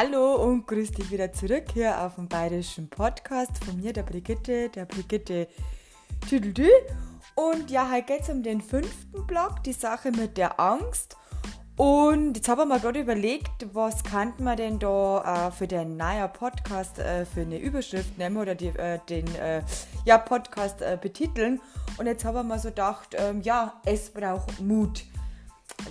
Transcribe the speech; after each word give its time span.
Hallo 0.00 0.36
und 0.36 0.64
grüß 0.68 0.92
dich 0.92 1.10
wieder 1.10 1.32
zurück 1.32 1.64
hier 1.74 2.00
auf 2.00 2.14
dem 2.14 2.28
bayerischen 2.28 2.88
Podcast 2.88 3.64
von 3.64 3.80
mir, 3.80 3.92
der 3.92 4.04
Brigitte, 4.04 4.68
der 4.68 4.84
Brigitte 4.84 5.48
Tüdelü. 6.28 6.70
Und 7.34 7.68
ja, 7.68 7.90
heute 7.90 8.04
geht 8.04 8.20
es 8.20 8.28
um 8.28 8.44
den 8.44 8.60
fünften 8.60 9.26
Block, 9.26 9.64
die 9.64 9.72
Sache 9.72 10.12
mit 10.12 10.36
der 10.36 10.60
Angst. 10.60 11.16
Und 11.76 12.36
jetzt 12.36 12.48
habe 12.48 12.62
ich 12.62 12.68
mir 12.68 12.78
gerade 12.78 13.00
überlegt, 13.00 13.66
was 13.72 14.04
kann 14.04 14.34
man 14.38 14.56
denn 14.56 14.78
da 14.78 15.48
äh, 15.48 15.50
für 15.50 15.66
den 15.66 15.96
neuen 15.96 16.32
Podcast 16.32 17.00
äh, 17.00 17.26
für 17.26 17.40
eine 17.40 17.58
Überschrift 17.58 18.16
nehmen 18.18 18.36
oder 18.36 18.54
die, 18.54 18.68
äh, 18.68 19.00
den 19.08 19.26
äh, 19.34 19.62
ja, 20.04 20.18
Podcast 20.18 20.80
äh, 20.80 20.96
betiteln. 21.02 21.60
Und 21.96 22.06
jetzt 22.06 22.24
habe 22.24 22.38
ich 22.38 22.44
mir 22.44 22.60
so 22.60 22.68
gedacht, 22.68 23.16
ähm, 23.18 23.40
ja, 23.40 23.80
es 23.84 24.10
braucht 24.10 24.60
Mut. 24.60 25.02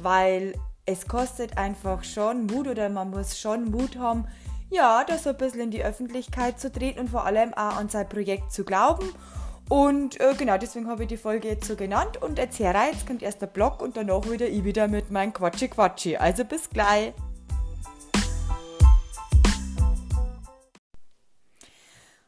Weil 0.02 0.54
es 0.88 1.06
kostet 1.06 1.58
einfach 1.58 2.04
schon 2.06 2.46
Mut 2.46 2.66
oder 2.66 2.88
man 2.88 3.10
muss 3.10 3.38
schon 3.38 3.70
Mut 3.70 3.98
haben, 3.98 4.26
ja, 4.70 5.04
das 5.04 5.24
so 5.24 5.32
ein 5.32 5.38
bisschen 5.38 5.60
in 5.60 5.72
die 5.72 5.84
Öffentlichkeit 5.84 6.60
zu 6.60 6.72
treten 6.72 7.00
und 7.00 7.10
vor 7.10 7.26
allem 7.26 7.54
auch 7.54 7.76
an 7.76 7.90
sein 7.90 8.08
Projekt 8.08 8.54
zu 8.54 8.64
glauben. 8.64 9.14
Und 9.70 10.20
äh, 10.22 10.34
genau, 10.38 10.58
deswegen 10.58 10.88
habe 10.88 11.04
ich 11.04 11.10
die 11.10 11.18
Folge 11.18 11.50
jetzt 11.50 11.68
so 11.68 11.76
genannt. 11.76 12.22
Und 12.22 12.38
jetzt 12.38 12.58
her, 12.60 12.74
jetzt 12.90 13.06
kommt 13.06 13.22
erst 13.22 13.42
der 13.42 13.48
Blog 13.48 13.82
und 13.82 13.98
danach 13.98 14.30
wieder 14.32 14.48
ich 14.48 14.64
wieder 14.64 14.88
mit 14.88 15.12
meinem 15.12 15.34
Quatschi 15.34 15.68
Quatschi. 15.68 16.16
Also 16.16 16.46
bis 16.46 16.70
gleich. 16.70 17.14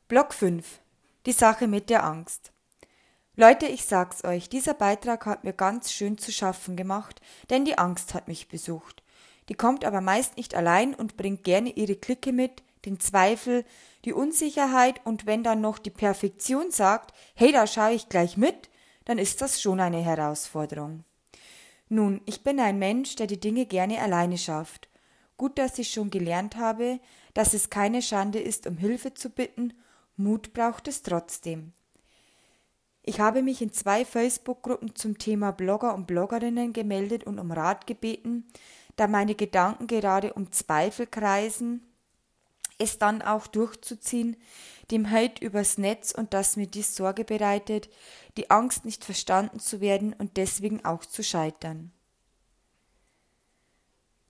Block 0.10 0.34
5. 0.34 0.80
Die 1.26 1.32
Sache 1.32 1.68
mit 1.68 1.90
der 1.90 2.04
Angst. 2.04 2.52
Leute, 3.40 3.68
ich 3.68 3.86
sag's 3.86 4.26
euch, 4.26 4.50
dieser 4.50 4.74
Beitrag 4.74 5.26
hat 5.26 5.46
mir 5.46 5.54
ganz 5.54 5.94
schön 5.94 6.18
zu 6.18 6.30
schaffen 6.30 6.76
gemacht, 6.76 7.22
denn 7.50 7.64
die 7.64 7.78
Angst 7.78 8.14
hat 8.14 8.28
mich 8.28 8.50
besucht. 8.50 9.02
Die 9.48 9.54
kommt 9.54 9.86
aber 9.86 10.02
meist 10.02 10.36
nicht 10.36 10.56
allein 10.56 10.94
und 10.94 11.16
bringt 11.16 11.46
gerne 11.46 11.70
ihre 11.70 11.96
Clique 11.96 12.34
mit, 12.34 12.64
den 12.84 13.00
Zweifel, 13.00 13.64
die 14.04 14.12
Unsicherheit 14.12 15.00
und 15.06 15.26
wenn 15.26 15.42
dann 15.42 15.62
noch 15.62 15.80
die 15.80 15.90
Perfektion 15.90 16.72
sagt, 16.72 17.14
hey, 17.34 17.54
da 17.54 17.66
schaue 17.66 17.94
ich 17.94 18.10
gleich 18.10 18.36
mit, 18.36 18.70
dann 19.06 19.18
ist 19.18 19.42
das 19.42 19.62
schon 19.62 19.80
eine 19.80 20.02
Herausforderung. 20.02 21.06
Nun, 21.88 22.20
ich 22.26 22.44
bin 22.44 22.60
ein 22.60 22.78
Mensch, 22.78 23.16
der 23.16 23.28
die 23.28 23.40
Dinge 23.40 23.66
gerne 23.66 24.02
alleine 24.02 24.38
schafft. 24.38 24.90
Gut, 25.38 25.58
dass 25.58 25.80
ich 25.80 25.94
schon 25.94 26.10
gelernt 26.10 26.58
habe, 26.58 27.00
dass 27.34 27.54
es 27.54 27.70
keine 27.70 28.02
Schande 28.02 28.40
ist, 28.40 28.68
um 28.68 28.76
Hilfe 28.76 29.14
zu 29.14 29.30
bitten, 29.30 29.76
Mut 30.18 30.52
braucht 30.52 30.90
es 30.90 31.04
trotzdem. 31.04 31.72
Ich 33.10 33.20
habe 33.20 33.42
mich 33.42 33.60
in 33.64 33.74
zwei 33.74 34.06
Facebook-Gruppen 34.06 34.94
zum 34.94 35.18
Thema 35.18 35.50
Blogger 35.50 35.96
und 35.96 36.06
Bloggerinnen 36.06 36.74
gemeldet 36.74 37.24
und 37.24 37.40
um 37.40 37.52
Rat 37.52 37.88
gebeten, 37.88 38.46
da 38.98 39.08
meine 39.08 39.34
Gedanken 39.34 39.88
gerade 39.88 40.34
um 40.34 40.52
Zweifel 40.52 41.08
kreisen, 41.08 41.82
es 42.78 43.00
dann 43.00 43.24
auch 43.24 43.48
durchzuziehen, 43.48 44.38
dem 44.92 45.10
Hate 45.10 45.44
übers 45.44 45.80
Netz 45.80 46.12
und 46.12 46.36
das 46.36 46.56
mir 46.56 46.68
dies 46.68 46.96
Sorge 46.96 47.26
bereitet, 47.26 47.90
die 48.38 48.52
Angst 48.52 48.86
nicht 48.86 49.04
verstanden 49.04 49.58
zu 49.58 49.82
werden 49.82 50.14
und 50.14 50.38
deswegen 50.38 50.86
auch 50.86 51.04
zu 51.04 51.24
scheitern. 51.24 51.92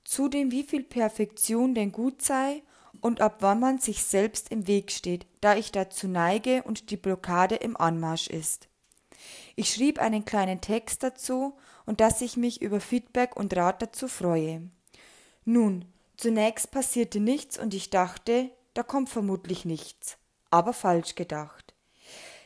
Zudem 0.05 0.51
wie 0.51 0.63
viel 0.63 0.85
Perfektion 0.85 1.75
denn 1.75 1.91
gut 1.91 2.21
sei 2.21 2.63
und 3.01 3.21
ab 3.21 3.37
wann 3.39 3.59
man 3.59 3.79
sich 3.79 4.03
selbst 4.03 4.51
im 4.51 4.67
Weg 4.67 4.91
steht, 4.91 5.25
da 5.41 5.55
ich 5.55 5.71
dazu 5.71 6.07
neige 6.07 6.63
und 6.63 6.91
die 6.91 6.97
Blockade 6.97 7.55
im 7.55 7.77
Anmarsch 7.77 8.27
ist. 8.27 8.67
Ich 9.55 9.73
schrieb 9.73 9.99
einen 9.99 10.25
kleinen 10.25 10.61
Text 10.61 11.03
dazu 11.03 11.57
und 11.85 11.99
dass 11.99 12.21
ich 12.21 12.37
mich 12.37 12.61
über 12.61 12.79
Feedback 12.79 13.35
und 13.35 13.55
Rat 13.55 13.81
dazu 13.81 14.07
freue. 14.07 14.69
Nun, 15.45 15.85
zunächst 16.17 16.71
passierte 16.71 17.19
nichts 17.19 17.57
und 17.57 17.73
ich 17.73 17.89
dachte, 17.89 18.49
da 18.73 18.83
kommt 18.83 19.09
vermutlich 19.09 19.65
nichts, 19.65 20.17
aber 20.51 20.73
falsch 20.73 21.15
gedacht. 21.15 21.73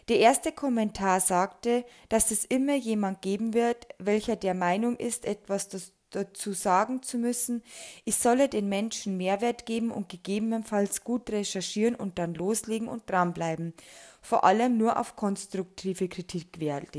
Der 0.10 0.20
erste 0.20 0.52
Kommentar 0.52 1.20
sagte, 1.22 1.86
dass 2.10 2.32
es 2.32 2.44
immer 2.44 2.76
jemand 2.76 3.22
geben 3.22 3.54
wird, 3.54 3.88
welcher 4.00 4.36
der 4.36 4.54
Meinung 4.54 4.98
ist, 4.98 5.26
etwas 5.26 5.70
dazu 6.16 6.54
sagen 6.54 7.02
zu 7.04 7.18
müssen, 7.18 7.64
ich 8.06 8.16
solle 8.16 8.50
den 8.50 8.70
Menschen 8.70 9.18
Mehrwert 9.18 9.66
geben 9.66 9.92
und 9.92 10.10
gegebenenfalls 10.10 11.04
gut 11.04 11.30
recherchieren 11.30 11.96
und 11.96 12.20
dann 12.20 12.34
loslegen 12.34 12.88
und 12.88 13.10
dranbleiben, 13.10 13.74
vor 14.22 14.44
allem 14.44 14.78
nur 14.78 15.00
auf 15.00 15.16
konstruktive 15.16 16.08
Kritik 16.08 16.60
Wert. 16.60 16.96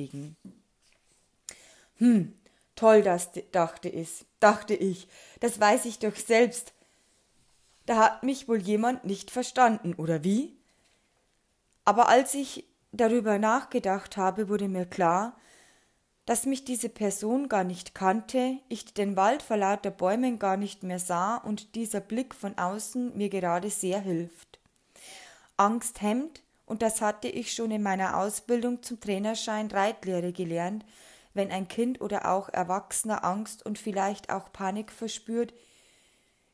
Hm, 1.99 2.35
toll 2.77 3.03
das, 3.03 3.31
dachte 3.53 3.89
ich, 3.89 4.27
dachte 4.41 4.75
ich, 4.75 5.09
das 5.41 5.61
weiß 5.61 5.85
ich 5.87 5.99
doch 5.99 6.17
selbst. 6.17 6.73
Da 7.87 7.97
hat 7.97 8.23
mich 8.23 8.49
wohl 8.49 8.61
jemand 8.61 9.05
nicht 9.05 9.31
verstanden, 9.31 9.95
oder 9.95 10.25
wie? 10.25 10.57
Aber 11.85 12.09
als 12.09 12.35
ich 12.35 12.65
darüber 12.93 13.39
nachgedacht 13.39 14.17
habe, 14.17 14.49
wurde 14.49 14.69
mir 14.69 14.87
klar, 14.87 15.37
dass 16.27 16.47
mich 16.47 16.65
diese 16.65 16.89
Person 16.89 17.49
gar 17.49 17.65
nicht 17.65 17.95
kannte, 17.95 18.59
ich 18.69 18.95
den 18.95 19.17
Wald 19.17 19.43
vor 19.43 19.59
lauter 19.59 19.91
Bäumen 19.91 20.39
gar 20.39 20.57
nicht 20.57 20.83
mehr 20.83 20.99
sah 20.99 21.37
und 21.37 21.75
dieser 21.75 22.01
Blick 22.01 22.35
von 22.35 22.57
außen 22.57 23.17
mir 23.17 23.29
gerade 23.29 23.69
sehr 23.69 24.01
hilft. 24.01 24.59
Angst 25.57 26.01
hemmt, 26.01 26.43
und 26.67 26.81
das 26.81 27.03
hatte 27.03 27.29
ich 27.29 27.53
schon 27.53 27.71
in 27.71 27.83
meiner 27.83 28.17
Ausbildung 28.17 28.83
zum 28.83 28.99
Trainerschein 28.99 29.71
Reitlehre 29.71 30.33
gelernt, 30.33 30.85
wenn 31.35 31.51
ein 31.51 31.69
Kind 31.69 32.01
oder 32.01 32.31
auch 32.31 32.49
Erwachsener 32.49 33.25
Angst 33.25 33.67
und 33.67 33.79
vielleicht 33.79 34.31
auch 34.31 34.51
Panik 34.53 34.91
verspürt, 34.91 35.53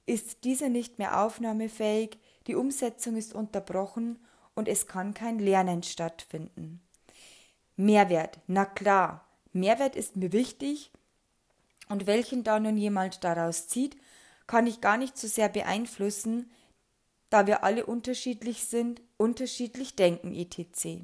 ist 0.07 0.43
diese 0.43 0.69
nicht 0.69 0.99
mehr 0.99 1.23
aufnahmefähig, 1.23 2.19
die 2.49 2.57
Umsetzung 2.57 3.17
ist 3.17 3.35
unterbrochen 3.35 4.19
und 4.55 4.67
es 4.67 4.89
kann 4.89 5.15
kein 5.15 5.39
Lernen 5.39 5.85
stattfinden. 5.85 6.81
Mehrwert, 7.77 8.41
na 8.49 8.65
klar, 8.65 9.30
Mehrwert 9.53 9.97
ist 9.97 10.17
mir 10.17 10.33
wichtig 10.33 10.91
und 11.89 12.07
welchen 12.07 12.45
da 12.45 12.61
nun 12.61 12.77
jemand 12.77 13.25
daraus 13.25 13.69
zieht, 13.69 13.97
kann 14.47 14.67
ich 14.67 14.81
gar 14.81 14.97
nicht 14.97 15.17
so 15.17 15.29
sehr 15.29 15.49
beeinflussen, 15.49 16.51
da 17.31 17.47
wir 17.47 17.63
alle 17.63 17.87
unterschiedlich 17.87 18.65
sind, 18.65 19.01
unterschiedlich 19.17 19.95
denken 19.95 20.35
etc. 20.35 21.03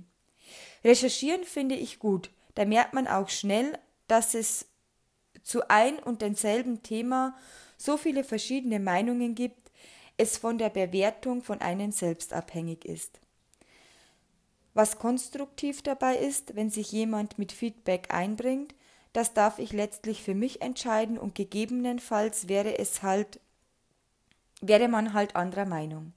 Recherchieren 0.84 1.44
finde 1.44 1.76
ich 1.76 1.98
gut, 1.98 2.30
da 2.54 2.64
merkt 2.64 2.94
man 2.94 3.06
auch 3.06 3.28
schnell, 3.28 3.78
dass 4.08 4.34
es 4.34 4.66
zu 5.42 5.68
ein 5.68 5.98
und 5.98 6.22
denselben 6.22 6.82
Thema 6.82 7.36
so 7.76 7.96
viele 7.96 8.24
verschiedene 8.24 8.80
Meinungen 8.80 9.34
gibt, 9.34 9.70
es 10.16 10.38
von 10.38 10.58
der 10.58 10.70
Bewertung 10.70 11.42
von 11.42 11.60
einem 11.60 11.92
selbst 11.92 12.32
abhängig 12.32 12.84
ist. 12.84 13.20
Was 14.76 14.98
konstruktiv 14.98 15.80
dabei 15.80 16.16
ist, 16.18 16.54
wenn 16.54 16.68
sich 16.68 16.92
jemand 16.92 17.38
mit 17.38 17.50
Feedback 17.50 18.12
einbringt, 18.12 18.74
das 19.14 19.32
darf 19.32 19.58
ich 19.58 19.72
letztlich 19.72 20.22
für 20.22 20.34
mich 20.34 20.60
entscheiden 20.60 21.16
und 21.16 21.34
gegebenenfalls 21.34 22.46
wäre 22.50 22.78
es 22.78 23.02
halt, 23.02 23.40
wäre 24.60 24.88
man 24.88 25.14
halt 25.14 25.34
anderer 25.34 25.64
Meinung. 25.64 26.12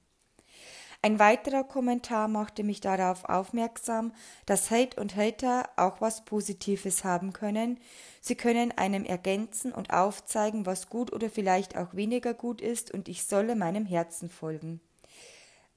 Ein 1.00 1.18
weiterer 1.18 1.64
Kommentar 1.64 2.28
machte 2.28 2.62
mich 2.62 2.82
darauf 2.82 3.24
aufmerksam, 3.24 4.12
dass 4.44 4.70
Hate 4.70 5.00
und 5.00 5.16
Hater 5.16 5.70
auch 5.76 6.02
was 6.02 6.26
Positives 6.26 7.02
haben 7.02 7.32
können. 7.32 7.80
Sie 8.20 8.34
können 8.34 8.72
einem 8.72 9.06
ergänzen 9.06 9.72
und 9.72 9.90
aufzeigen, 9.90 10.66
was 10.66 10.90
gut 10.90 11.14
oder 11.14 11.30
vielleicht 11.30 11.78
auch 11.78 11.94
weniger 11.94 12.34
gut 12.34 12.60
ist, 12.60 12.92
und 12.92 13.08
ich 13.08 13.24
solle 13.24 13.56
meinem 13.56 13.86
Herzen 13.86 14.28
folgen. 14.28 14.82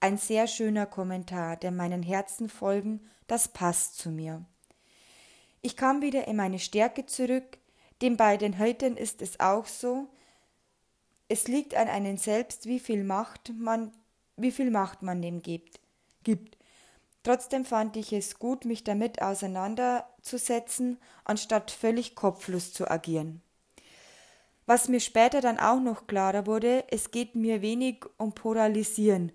Ein 0.04 0.18
sehr 0.18 0.48
schöner 0.48 0.86
Kommentar, 0.86 1.56
der 1.56 1.72
meinen 1.72 2.04
Herzen 2.04 2.50
folgen, 2.50 3.00
das 3.28 3.48
passt 3.48 3.98
zu 3.98 4.10
mir. 4.10 4.44
Ich 5.62 5.78
kam 5.78 6.02
wieder 6.02 6.28
in 6.28 6.36
meine 6.36 6.60
Stärke 6.60 7.06
zurück, 7.06 7.58
dem 8.02 8.18
bei 8.18 8.36
den 8.36 8.60
Hatern 8.60 8.98
ist 8.98 9.22
es 9.22 9.40
auch 9.40 9.66
so. 9.66 10.10
Es 11.30 11.48
liegt 11.48 11.74
an 11.76 11.88
einem 11.88 12.18
selbst, 12.18 12.66
wie 12.66 12.82
viel 12.82 13.06
Macht 13.06 13.54
man, 13.58 13.94
wie 14.36 14.52
viel 14.52 14.72
Macht 14.72 15.04
man 15.04 15.22
dem 15.22 15.42
gibt. 15.42 15.80
gibt. 16.26 16.58
Trotzdem 17.24 17.64
fand 17.64 17.96
ich 17.96 18.12
es 18.12 18.40
gut, 18.40 18.66
mich 18.66 18.84
damit 18.84 19.22
auseinanderzusetzen, 19.22 20.98
anstatt 21.24 21.72
völlig 21.72 22.14
kopflos 22.14 22.74
zu 22.74 22.92
agieren. 22.92 23.42
Was 24.66 24.90
mir 24.90 25.00
später 25.00 25.40
dann 25.40 25.60
auch 25.60 25.80
noch 25.80 26.08
klarer 26.08 26.46
wurde, 26.46 26.84
es 26.92 27.12
geht 27.12 27.36
mir 27.36 27.62
wenig 27.62 28.04
um 28.18 28.34
Polarisieren, 28.34 29.32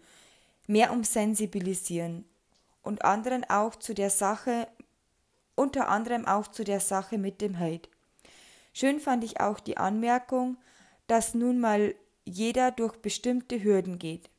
mehr 0.69 0.93
um 0.93 1.03
Sensibilisieren 1.03 2.25
und 2.83 3.05
anderen 3.05 3.49
auch 3.51 3.75
zu 3.75 3.95
der 3.95 4.11
Sache, 4.11 4.69
unter 5.57 5.89
anderem 5.89 6.25
auch 6.27 6.47
zu 6.47 6.63
der 6.63 6.79
Sache 6.79 7.19
mit 7.19 7.41
dem 7.41 7.59
Hate. 7.59 7.89
Schön 8.73 9.01
fand 9.01 9.25
ich 9.25 9.41
auch 9.41 9.59
die 9.59 9.77
Anmerkung, 9.77 10.57
dass 11.09 11.35
nun 11.35 11.59
mal 11.59 11.97
jeder 12.25 12.71
durch 12.71 12.97
bestimmte 12.99 13.61
Hürden 13.63 13.99
geht. 13.99 14.31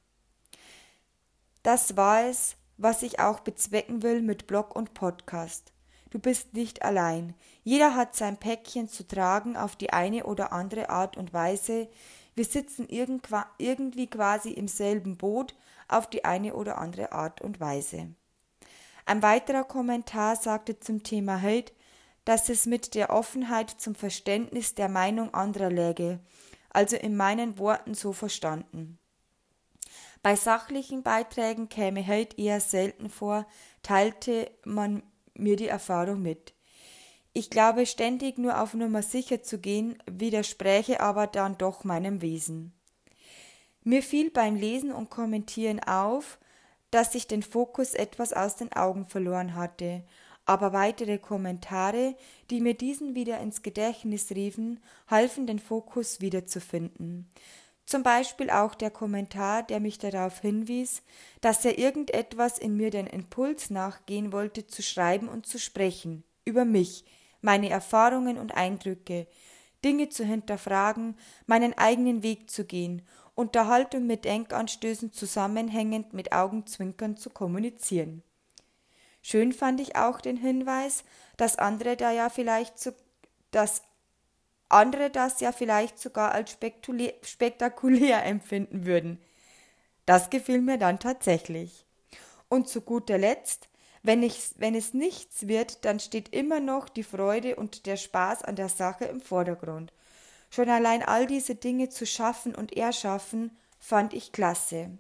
Das 1.64 1.98
war 1.98 2.24
es, 2.24 2.56
was 2.78 3.02
ich 3.02 3.20
auch 3.20 3.42
bezwecken 3.42 4.04
will 4.04 4.22
mit 4.22 4.48
Blog 4.48 4.76
und 4.76 4.94
Podcast. 4.94 5.74
Du 6.12 6.20
bist 6.20 6.54
nicht 6.54 6.84
allein. 6.84 7.36
Jeder 7.64 7.96
hat 7.96 8.16
sein 8.16 8.38
Päckchen 8.38 8.88
zu 8.88 9.06
tragen 9.06 9.58
auf 9.58 9.76
die 9.76 9.92
eine 9.92 10.26
oder 10.26 10.54
andere 10.54 10.90
Art 10.90 11.18
und 11.18 11.34
Weise, 11.34 11.90
Wir 12.40 12.46
sitzen 12.46 12.88
irgendwie 12.88 14.08
quasi 14.08 14.52
im 14.52 14.70
selben 14.70 15.18
Boot 15.18 15.56
auf 15.90 16.10
die 16.10 16.24
eine 16.24 16.56
oder 16.56 16.78
andere 16.78 17.12
Art 17.12 17.42
und 17.42 17.60
Weise. 17.60 18.16
Ein 19.06 19.22
weiterer 19.22 19.66
Kommentar 19.66 20.38
sagte 20.38 20.80
zum 20.80 21.04
Thema 21.04 21.42
Hate, 21.42 21.74
dass 22.24 22.48
es 22.48 22.66
mit 22.66 22.96
der 22.96 23.10
Offenheit 23.10 23.70
zum 23.70 23.94
Verständnis 23.94 24.74
der 24.74 24.88
Meinung 24.88 25.34
anderer 25.34 25.70
läge, 25.70 26.22
also 26.70 26.96
in 26.96 27.18
meinen 27.18 27.58
Worten 27.58 27.94
so 27.94 28.14
verstanden. 28.14 29.00
Bei 30.24 30.38
sachlichen 30.38 31.04
Beiträgen 31.04 31.68
käme 31.68 32.08
Hate 32.08 32.38
eher 32.38 32.62
selten 32.62 33.10
vor, 33.10 33.48
teilte 33.84 34.50
man 34.64 35.04
mir 35.34 35.58
die 35.58 35.68
Erfahrung 35.68 36.22
mit. 36.22 36.54
Ich 37.40 37.50
glaube, 37.50 37.86
ständig 37.86 38.38
nur 38.38 38.62
auf 38.62 38.74
Nummer 38.74 39.02
sicher 39.02 39.42
zu 39.42 39.60
gehen, 39.60 39.98
widerspräche 40.06 41.00
aber 41.00 41.26
dann 41.26 41.58
doch 41.58 41.86
meinem 41.86 42.22
Wesen. 42.22 42.74
Mir 43.82 44.04
fiel 44.04 44.30
beim 44.30 44.58
Lesen 44.58 44.92
und 44.92 45.10
Kommentieren 45.10 45.80
auf, 45.80 46.38
dass 46.92 47.16
ich 47.16 47.28
den 47.28 47.42
Fokus 47.42 47.94
etwas 47.94 48.34
aus 48.34 48.58
den 48.58 48.74
Augen 48.74 49.06
verloren 49.06 49.56
hatte, 49.56 50.04
aber 50.44 50.74
weitere 50.74 51.18
Kommentare, 51.18 52.18
die 52.50 52.60
mir 52.60 52.74
diesen 52.74 53.16
wieder 53.16 53.40
ins 53.40 53.62
Gedächtnis 53.62 54.32
riefen, 54.32 54.82
halfen 55.08 55.48
den 55.48 55.60
Fokus 55.60 56.20
wiederzufinden. 56.20 57.30
Zum 57.86 58.04
Beispiel 58.04 58.50
auch 58.50 58.76
der 58.76 58.92
Kommentar, 58.92 59.64
der 59.64 59.80
mich 59.80 59.98
darauf 59.98 60.42
hinwies, 60.42 61.04
dass 61.40 61.64
er 61.64 61.80
irgendetwas 61.80 62.58
in 62.58 62.76
mir 62.76 62.92
den 62.92 63.08
Impuls 63.08 63.70
nachgehen 63.70 64.34
wollte, 64.34 64.68
zu 64.68 64.84
schreiben 64.84 65.30
und 65.30 65.46
zu 65.46 65.58
sprechen, 65.58 66.26
über 66.44 66.66
mich, 66.66 67.06
meine 67.42 67.70
Erfahrungen 67.70 68.38
und 68.38 68.56
Eindrücke, 68.56 69.28
Dinge 69.84 70.10
zu 70.10 70.26
hinterfragen, 70.26 71.18
meinen 71.46 71.78
eigenen 71.78 72.24
Weg 72.24 72.50
zu 72.50 72.66
gehen 72.66 73.04
Unterhaltung 73.40 74.06
mit 74.06 74.26
Denkanstößen 74.26 75.14
zusammenhängend 75.14 76.12
mit 76.12 76.34
Augenzwinkern 76.34 77.16
zu 77.16 77.30
kommunizieren. 77.30 78.22
Schön 79.22 79.54
fand 79.54 79.80
ich 79.80 79.96
auch 79.96 80.20
den 80.20 80.36
Hinweis, 80.36 81.06
dass 81.38 81.58
andere 81.58 81.96
da 81.96 82.12
ja 82.12 82.30
vielleicht 82.30 82.78
so, 82.78 82.92
dass 83.52 83.82
andere 84.68 85.10
das 85.10 85.40
ja 85.40 85.54
vielleicht 85.54 86.00
sogar 86.00 86.34
als 86.34 86.58
spektakulär 87.22 88.26
empfinden 88.26 88.86
würden. 88.86 89.22
Das 90.06 90.30
gefiel 90.30 90.60
mir 90.60 90.78
dann 90.78 91.00
tatsächlich. 91.00 91.86
Und 92.50 92.68
zu 92.68 92.82
guter 92.82 93.18
Letzt, 93.18 93.69
wenn, 94.04 94.24
ich, 94.24 94.52
wenn 94.58 94.76
es 94.76 94.94
nichts 94.94 95.48
wird, 95.48 95.84
dann 95.86 96.00
steht 96.00 96.30
immer 96.34 96.60
noch 96.60 96.90
die 96.90 97.04
Freude 97.04 97.56
und 97.56 97.86
der 97.86 97.98
Spaß 97.98 98.44
an 98.44 98.56
der 98.56 98.70
Sache 98.70 99.06
im 99.06 99.22
Vordergrund. 99.22 99.94
Schon 100.50 100.70
allein 100.70 101.04
all 101.04 101.28
diese 101.28 101.56
Dinge 101.56 101.90
zu 101.90 102.06
schaffen 102.06 102.56
und 102.56 102.76
erschaffen, 102.76 103.52
fand 103.80 104.14
ich 104.14 104.32
klasse. 104.32 104.92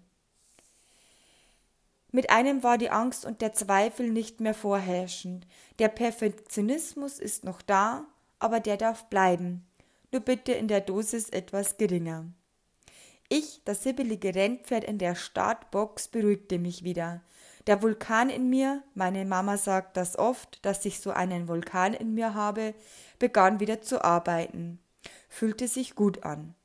Mit 2.12 2.30
einem 2.30 2.64
war 2.64 2.78
die 2.78 2.90
Angst 2.90 3.26
und 3.26 3.42
der 3.42 3.54
Zweifel 3.54 4.10
nicht 4.10 4.40
mehr 4.40 4.54
vorherrschend. 4.54 5.46
Der 5.78 5.90
Perfektionismus 5.90 7.20
ist 7.20 7.44
noch 7.44 7.62
da, 7.62 8.06
aber 8.40 8.60
der 8.60 8.78
darf 8.78 9.06
bleiben. 9.06 9.66
Nur 10.12 10.22
bitte 10.22 10.54
in 10.54 10.68
der 10.68 10.82
Dosis 10.82 11.30
etwas 11.30 11.78
geringer. 11.78 12.26
Ich, 13.28 13.62
das 13.64 13.84
sibbelige 13.84 14.34
Rennpferd 14.34 14.84
in 14.84 14.98
der 14.98 15.14
Startbox, 15.14 16.08
beruhigte 16.08 16.58
mich 16.58 16.84
wieder. 16.84 17.22
Der 17.70 17.84
Vulkan 17.84 18.30
in 18.30 18.50
mir, 18.50 18.84
meine 18.96 19.24
Mama 19.24 19.56
sagt 19.56 19.96
das 19.96 20.18
oft, 20.18 20.66
dass 20.66 20.84
ich 20.86 21.00
so 21.00 21.12
einen 21.12 21.48
Vulkan 21.48 21.94
in 21.94 22.16
mir 22.16 22.34
habe, 22.34 22.74
begann 23.20 23.62
wieder 23.62 23.80
zu 23.82 24.04
arbeiten 24.04 24.80
fühlte 25.30 25.68
sich 25.68 25.96
gut 25.96 26.24
an. 26.24 26.56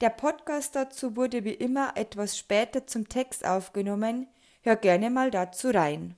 Der 0.00 0.10
Podcast 0.10 0.76
dazu 0.76 1.16
wurde 1.16 1.44
wie 1.44 1.52
immer 1.52 1.96
etwas 1.96 2.38
später 2.38 2.86
zum 2.86 3.08
Text 3.08 3.44
aufgenommen. 3.44 4.28
Hör 4.62 4.76
gerne 4.76 5.10
mal 5.10 5.30
dazu 5.30 5.70
rein. 5.70 6.14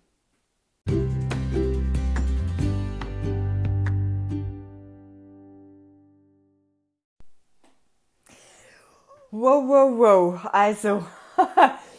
Wow, 9.32 9.66
wow, 9.66 9.98
wow. 9.98 10.44
Also, 10.52 11.06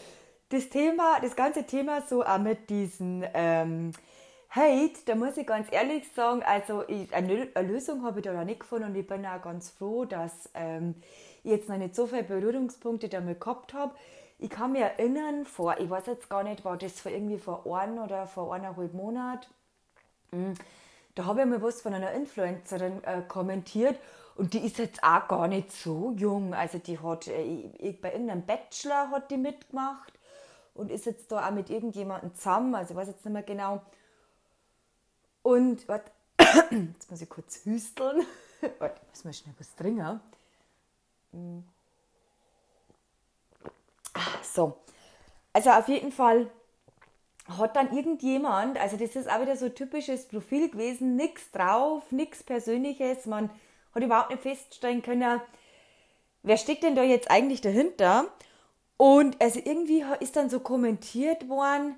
das 0.51 0.69
Thema, 0.69 1.19
das 1.21 1.36
ganze 1.36 1.65
Thema 1.65 2.01
so 2.01 2.24
auch 2.24 2.38
mit 2.38 2.69
diesen 2.69 3.25
ähm, 3.33 3.92
Hate, 4.50 5.00
da 5.06 5.15
muss 5.15 5.38
ich 5.38 5.48
ganz 5.48 5.68
ehrlich 5.71 6.12
sagen, 6.13 6.44
also 6.44 6.83
ich, 6.88 7.13
eine, 7.13 7.48
Lösung 7.62 8.03
habe 8.03 8.19
ich 8.19 8.25
da 8.25 8.33
noch 8.33 8.44
nicht 8.44 8.59
gefunden 8.59 8.89
und 8.89 8.95
ich 8.95 9.07
bin 9.07 9.25
auch 9.25 9.42
ganz 9.42 9.69
froh, 9.69 10.03
dass 10.03 10.50
ähm, 10.53 10.95
ich 11.44 11.51
jetzt 11.51 11.69
noch 11.69 11.77
nicht 11.77 11.95
so 11.95 12.06
viele 12.06 12.24
Berührungspunkte 12.24 13.07
damit 13.07 13.39
gehabt 13.39 13.74
habe. 13.74 13.95
Ich 14.39 14.50
kann 14.50 14.74
mich 14.74 14.81
erinnern, 14.81 15.45
vor, 15.45 15.80
ich 15.80 15.89
weiß 15.89 16.07
jetzt 16.07 16.30
gar 16.30 16.44
nicht, 16.44 16.65
war 16.65 16.75
das 16.75 17.00
vor 17.00 17.12
irgendwie 17.12 17.38
vor 17.38 17.65
einem 17.65 18.00
oder 18.00 18.27
vor 18.27 18.53
eineinhalb 18.53 18.94
Monaten, 18.94 19.48
hm, 20.31 20.56
da 21.15 21.25
habe 21.25 21.42
ich 21.42 21.45
mal 21.45 21.62
was 21.62 21.81
von 21.81 21.94
einer 21.94 22.12
Influencerin 22.12 23.03
äh, 23.03 23.21
kommentiert 23.27 23.98
und 24.36 24.53
die 24.53 24.65
ist 24.65 24.77
jetzt 24.80 25.03
auch 25.03 25.27
gar 25.27 25.48
nicht 25.48 25.71
so 25.71 26.13
jung. 26.18 26.53
Also 26.53 26.77
die 26.77 27.00
hat, 27.00 27.27
äh, 27.27 27.98
bei 28.01 28.12
irgendeinem 28.12 28.45
Bachelor 28.45 29.12
hat 29.12 29.30
die 29.31 29.38
mitgemacht 29.38 30.13
und 30.73 30.91
ist 30.91 31.06
jetzt 31.06 31.31
da 31.31 31.47
auch 31.47 31.51
mit 31.51 31.69
irgendjemandem 31.69 32.33
zusammen, 32.35 32.75
also 32.75 32.91
ich 32.91 32.97
weiß 32.97 33.07
jetzt 33.07 33.25
nicht 33.25 33.33
mehr 33.33 33.44
genau, 33.44 33.81
und 35.44 35.88
warte, 35.88 36.12
jetzt 36.38 37.09
muss 37.09 37.21
ich 37.21 37.29
kurz 37.29 37.65
hüsteln. 37.65 38.25
warte, 38.79 39.01
muss 39.09 39.23
mal 39.23 39.33
schnell 39.33 39.56
was 39.57 39.75
trinken. 39.75 40.19
Mm. 41.31 41.59
Ah, 44.13 44.44
so. 44.44 44.77
Also 45.53 45.71
auf 45.71 45.88
jeden 45.88 46.12
Fall 46.12 46.50
hat 47.47 47.75
dann 47.75 47.95
irgendjemand, 47.95 48.77
also 48.79 48.97
das 48.97 49.15
ist 49.15 49.29
auch 49.29 49.41
wieder 49.41 49.56
so 49.56 49.69
typisches 49.69 50.27
Profil 50.27 50.69
gewesen, 50.69 51.15
nichts 51.15 51.51
drauf, 51.51 52.03
nichts 52.12 52.44
Persönliches, 52.44 53.25
man 53.25 53.50
hat 53.94 54.03
überhaupt 54.03 54.29
nicht 54.29 54.44
feststellen 54.44 55.01
können, 55.01 55.41
wer 56.44 56.57
steckt 56.57 56.83
denn 56.83 56.95
da 56.95 57.03
jetzt 57.03 57.29
eigentlich 57.29 57.62
dahinter? 57.62 58.25
Und 59.01 59.42
also 59.42 59.59
irgendwie 59.65 60.06
ist 60.19 60.36
dann 60.36 60.51
so 60.51 60.59
kommentiert 60.59 61.50
worden, 61.50 61.95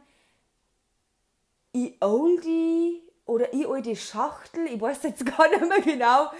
I 1.76 1.98
oldie 2.00 3.02
oder 3.26 3.54
ich 3.54 3.68
alte 3.68 3.94
Schachtel, 3.94 4.68
ich 4.68 4.80
weiß 4.80 5.04
jetzt 5.04 5.26
gar 5.38 5.50
nicht 5.50 5.68
mehr 5.68 5.82
genau, 5.82 6.32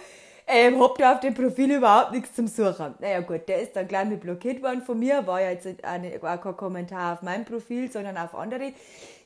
ähm, 0.46 0.80
hab 0.80 0.96
da 0.96 1.12
auf 1.12 1.20
dem 1.20 1.34
Profil 1.34 1.70
überhaupt 1.70 2.12
nichts 2.12 2.34
zum 2.34 2.46
Suchen. 2.46 2.94
Naja 2.98 3.20
gut, 3.20 3.46
der 3.46 3.60
ist 3.60 3.76
dann 3.76 3.86
gleich 3.86 4.08
mit 4.08 4.20
blockiert 4.20 4.62
worden 4.62 4.80
von 4.80 4.98
mir, 4.98 5.26
war 5.26 5.42
ja 5.42 5.50
jetzt 5.50 5.66
auch, 5.84 5.98
nicht, 5.98 6.24
auch 6.24 6.40
kein 6.40 6.56
Kommentar 6.56 7.12
auf 7.12 7.20
meinem 7.20 7.44
Profil, 7.44 7.92
sondern 7.92 8.16
auf 8.16 8.34
andere. 8.34 8.72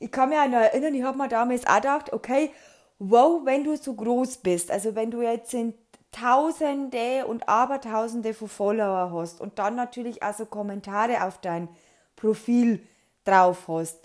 Ich 0.00 0.10
kann 0.10 0.30
mich 0.30 0.38
auch 0.38 0.48
noch 0.48 0.58
erinnern, 0.58 0.92
ich 0.92 1.04
habe 1.04 1.18
mir 1.18 1.28
damals 1.28 1.64
auch 1.68 1.76
gedacht, 1.76 2.12
okay, 2.12 2.50
wow, 2.98 3.42
wenn 3.44 3.62
du 3.62 3.76
so 3.76 3.94
groß 3.94 4.38
bist, 4.38 4.72
also 4.72 4.96
wenn 4.96 5.12
du 5.12 5.22
jetzt 5.22 5.54
in 5.54 5.72
Tausende 6.12 7.26
und 7.26 7.48
Abertausende 7.48 8.34
von 8.34 8.48
Follower 8.48 9.12
hast 9.12 9.40
und 9.40 9.58
dann 9.58 9.76
natürlich 9.76 10.22
auch 10.22 10.34
so 10.34 10.46
Kommentare 10.46 11.24
auf 11.24 11.38
dein 11.38 11.68
Profil 12.16 12.82
drauf 13.24 13.68
hast, 13.68 14.00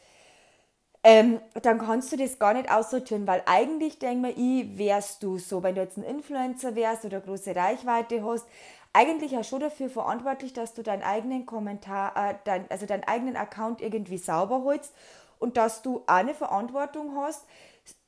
ähm, 1.06 1.42
dann 1.62 1.80
kannst 1.80 2.12
du 2.12 2.18
das 2.18 2.40
gar 2.40 2.54
nicht 2.54 2.72
aussortieren, 2.72 3.28
weil 3.28 3.44
eigentlich 3.46 4.00
denke 4.00 4.30
ich, 4.30 4.78
wärst 4.78 5.22
du 5.22 5.38
so, 5.38 5.62
wenn 5.62 5.76
du 5.76 5.82
jetzt 5.82 5.98
ein 5.98 6.04
Influencer 6.04 6.76
wärst 6.76 7.04
oder 7.04 7.20
große 7.20 7.56
Reichweite 7.56 8.24
hast, 8.24 8.46
eigentlich 8.94 9.32
ja 9.32 9.44
schon 9.44 9.60
dafür 9.60 9.90
verantwortlich, 9.90 10.54
dass 10.54 10.74
du 10.74 10.84
deinen 10.84 11.04
eigenen 11.04 11.46
Kommentar, 11.46 12.14
äh, 12.16 12.36
dein, 12.46 12.70
also 12.70 12.86
deinen 12.86 13.04
eigenen 13.04 13.36
Account 13.36 13.82
irgendwie 13.82 14.18
sauber 14.18 14.64
holst 14.64 14.94
und 15.40 15.58
dass 15.58 15.82
du 15.82 16.04
eine 16.06 16.34
Verantwortung 16.34 17.16
hast, 17.18 17.44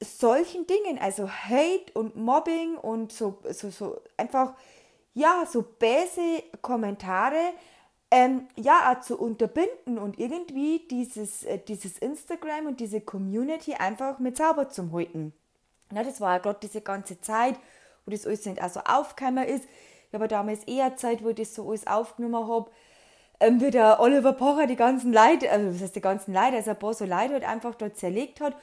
solchen 0.02 0.66
Dingen, 0.68 1.00
also 1.00 1.30
Hate 1.30 1.92
und 1.94 2.16
Mobbing 2.16 2.76
und 2.78 3.12
so, 3.12 3.40
so, 3.52 3.70
so 3.70 4.02
einfach, 4.18 4.54
ja, 5.14 5.46
so 5.46 5.62
böse 5.62 6.44
Kommentare, 6.62 7.54
ähm, 8.12 8.48
ja, 8.56 9.02
zu 9.02 9.20
unterbinden 9.20 9.98
und 9.98 10.20
irgendwie 10.20 10.80
dieses, 10.90 11.44
äh, 11.44 11.60
dieses 11.60 11.98
Instagram 11.98 12.68
und 12.68 12.80
diese 12.80 13.02
Community 13.02 13.74
einfach 13.74 14.20
mit 14.20 14.38
sauber 14.38 14.70
zu 14.70 14.92
halten. 14.92 15.34
Na, 15.92 16.04
das 16.04 16.22
war 16.22 16.34
ja 16.34 16.38
gerade 16.40 16.60
diese 16.62 16.82
ganze 16.82 17.20
Zeit, 17.20 17.56
wo 18.06 18.12
das 18.12 18.26
alles 18.26 18.46
nicht 18.46 18.62
auch 18.62 18.70
so 18.70 18.80
aufgekommen 18.82 19.46
ist. 19.46 19.66
Ich 20.08 20.14
habe 20.14 20.28
damals 20.28 20.64
eher 20.66 20.96
Zeit, 20.96 21.24
wo 21.24 21.30
ich 21.30 21.36
das 21.36 21.56
so 21.56 21.68
alles 21.68 21.88
aufgenommen 21.88 22.48
habe, 22.48 22.70
ähm, 23.40 23.60
wie 23.60 23.72
der 23.72 24.00
Oliver 24.00 24.34
Pocher 24.34 24.68
die 24.68 24.76
ganzen 24.76 25.12
Leute, 25.12 25.52
also 25.52 25.74
was 25.74 25.82
heißt 25.82 25.96
die 25.96 26.02
ganzen 26.02 26.34
Leute, 26.34 26.56
also 26.58 26.72
ein 26.72 26.80
paar 26.80 26.94
so 26.94 27.06
Leute 27.06 27.34
halt 27.34 27.44
einfach 27.44 27.76
dort 27.76 27.98
zerlegt 27.98 28.40
hat. 28.40 28.56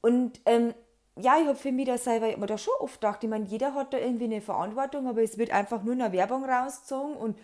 Und 0.00 0.40
ähm, 0.46 0.74
ja, 1.16 1.36
ich 1.40 1.46
habe 1.46 1.56
für 1.56 1.72
mich 1.72 1.86
da 1.86 1.98
selber 1.98 2.32
immer 2.32 2.46
da 2.46 2.58
schon 2.58 2.74
oft 2.80 3.00
gedacht, 3.00 3.24
ich 3.24 3.30
meine, 3.30 3.46
jeder 3.46 3.74
hat 3.74 3.92
da 3.92 3.98
irgendwie 3.98 4.24
eine 4.24 4.40
Verantwortung, 4.40 5.08
aber 5.08 5.22
es 5.22 5.36
wird 5.38 5.50
einfach 5.52 5.82
nur 5.82 5.94
eine 5.94 6.12
Werbung 6.12 6.44
rausgezogen 6.44 7.16
und 7.16 7.38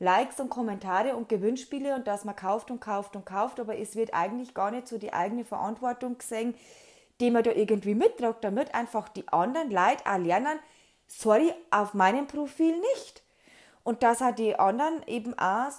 Likes 0.00 0.40
und 0.40 0.48
Kommentare 0.48 1.14
und 1.14 1.28
Gewinnspiele 1.28 1.94
und 1.94 2.06
dass 2.06 2.24
man 2.24 2.34
kauft 2.34 2.70
und 2.70 2.80
kauft 2.80 3.14
und 3.16 3.26
kauft, 3.26 3.60
aber 3.60 3.78
es 3.78 3.94
wird 3.96 4.14
eigentlich 4.14 4.54
gar 4.54 4.70
nicht 4.70 4.88
so 4.88 4.98
die 4.98 5.12
eigene 5.12 5.44
Verantwortung 5.44 6.18
gesehen, 6.18 6.54
die 7.20 7.30
man 7.30 7.42
da 7.44 7.52
irgendwie 7.52 7.94
mittragt, 7.94 8.42
damit 8.42 8.74
einfach 8.74 9.08
die 9.10 9.28
anderen 9.28 9.70
Leute 9.70 10.06
auch 10.06 10.18
lernen, 10.18 10.58
sorry, 11.06 11.52
auf 11.70 11.94
meinem 11.94 12.26
Profil 12.26 12.74
nicht. 12.96 13.22
und 13.82 14.02
dass 14.02 14.22
auch 14.22 14.34
die 14.34 14.58
anderen 14.58 15.02
eben 15.06 15.38
auch 15.38 15.70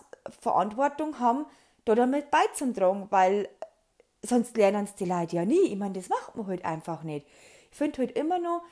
Verantwortung 0.42 1.20
haben, 1.20 1.46
da 1.86 1.96
damit 1.96 2.32
beizutragen, 2.32 3.08
weil 3.10 3.48
sonst 4.22 4.56
lernen 4.58 4.86
es 4.86 4.96
die 4.96 5.06
Leute 5.06 5.38
ja 5.38 5.46
nie. 5.46 5.66
Ich 5.68 5.78
meine, 5.78 5.94
das 5.94 6.10
macht 6.10 6.36
man 6.36 6.48
halt 6.48 6.66
einfach 6.66 7.04
nicht. 7.04 7.26
Ich 7.72 7.78
finde 7.78 8.00
halt 8.00 8.12
immer 8.18 8.40
noch, 8.40 8.64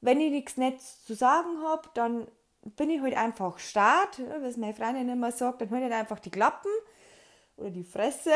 wenn 0.00 0.20
ich 0.20 0.30
nichts 0.30 0.56
Nettes 0.56 1.04
zu 1.04 1.14
sagen 1.14 1.62
habe, 1.62 1.88
dann 1.94 2.28
bin 2.76 2.90
ich 2.90 3.00
halt 3.00 3.16
einfach 3.16 3.58
stark, 3.58 4.10
was 4.40 4.56
meine 4.56 4.74
Freundin 4.74 5.08
immer 5.08 5.32
sagt, 5.32 5.60
dann 5.60 5.70
halt 5.70 5.92
einfach 5.92 6.18
die 6.18 6.30
Klappen 6.30 6.70
oder 7.56 7.70
die 7.70 7.84
Fresse. 7.84 8.32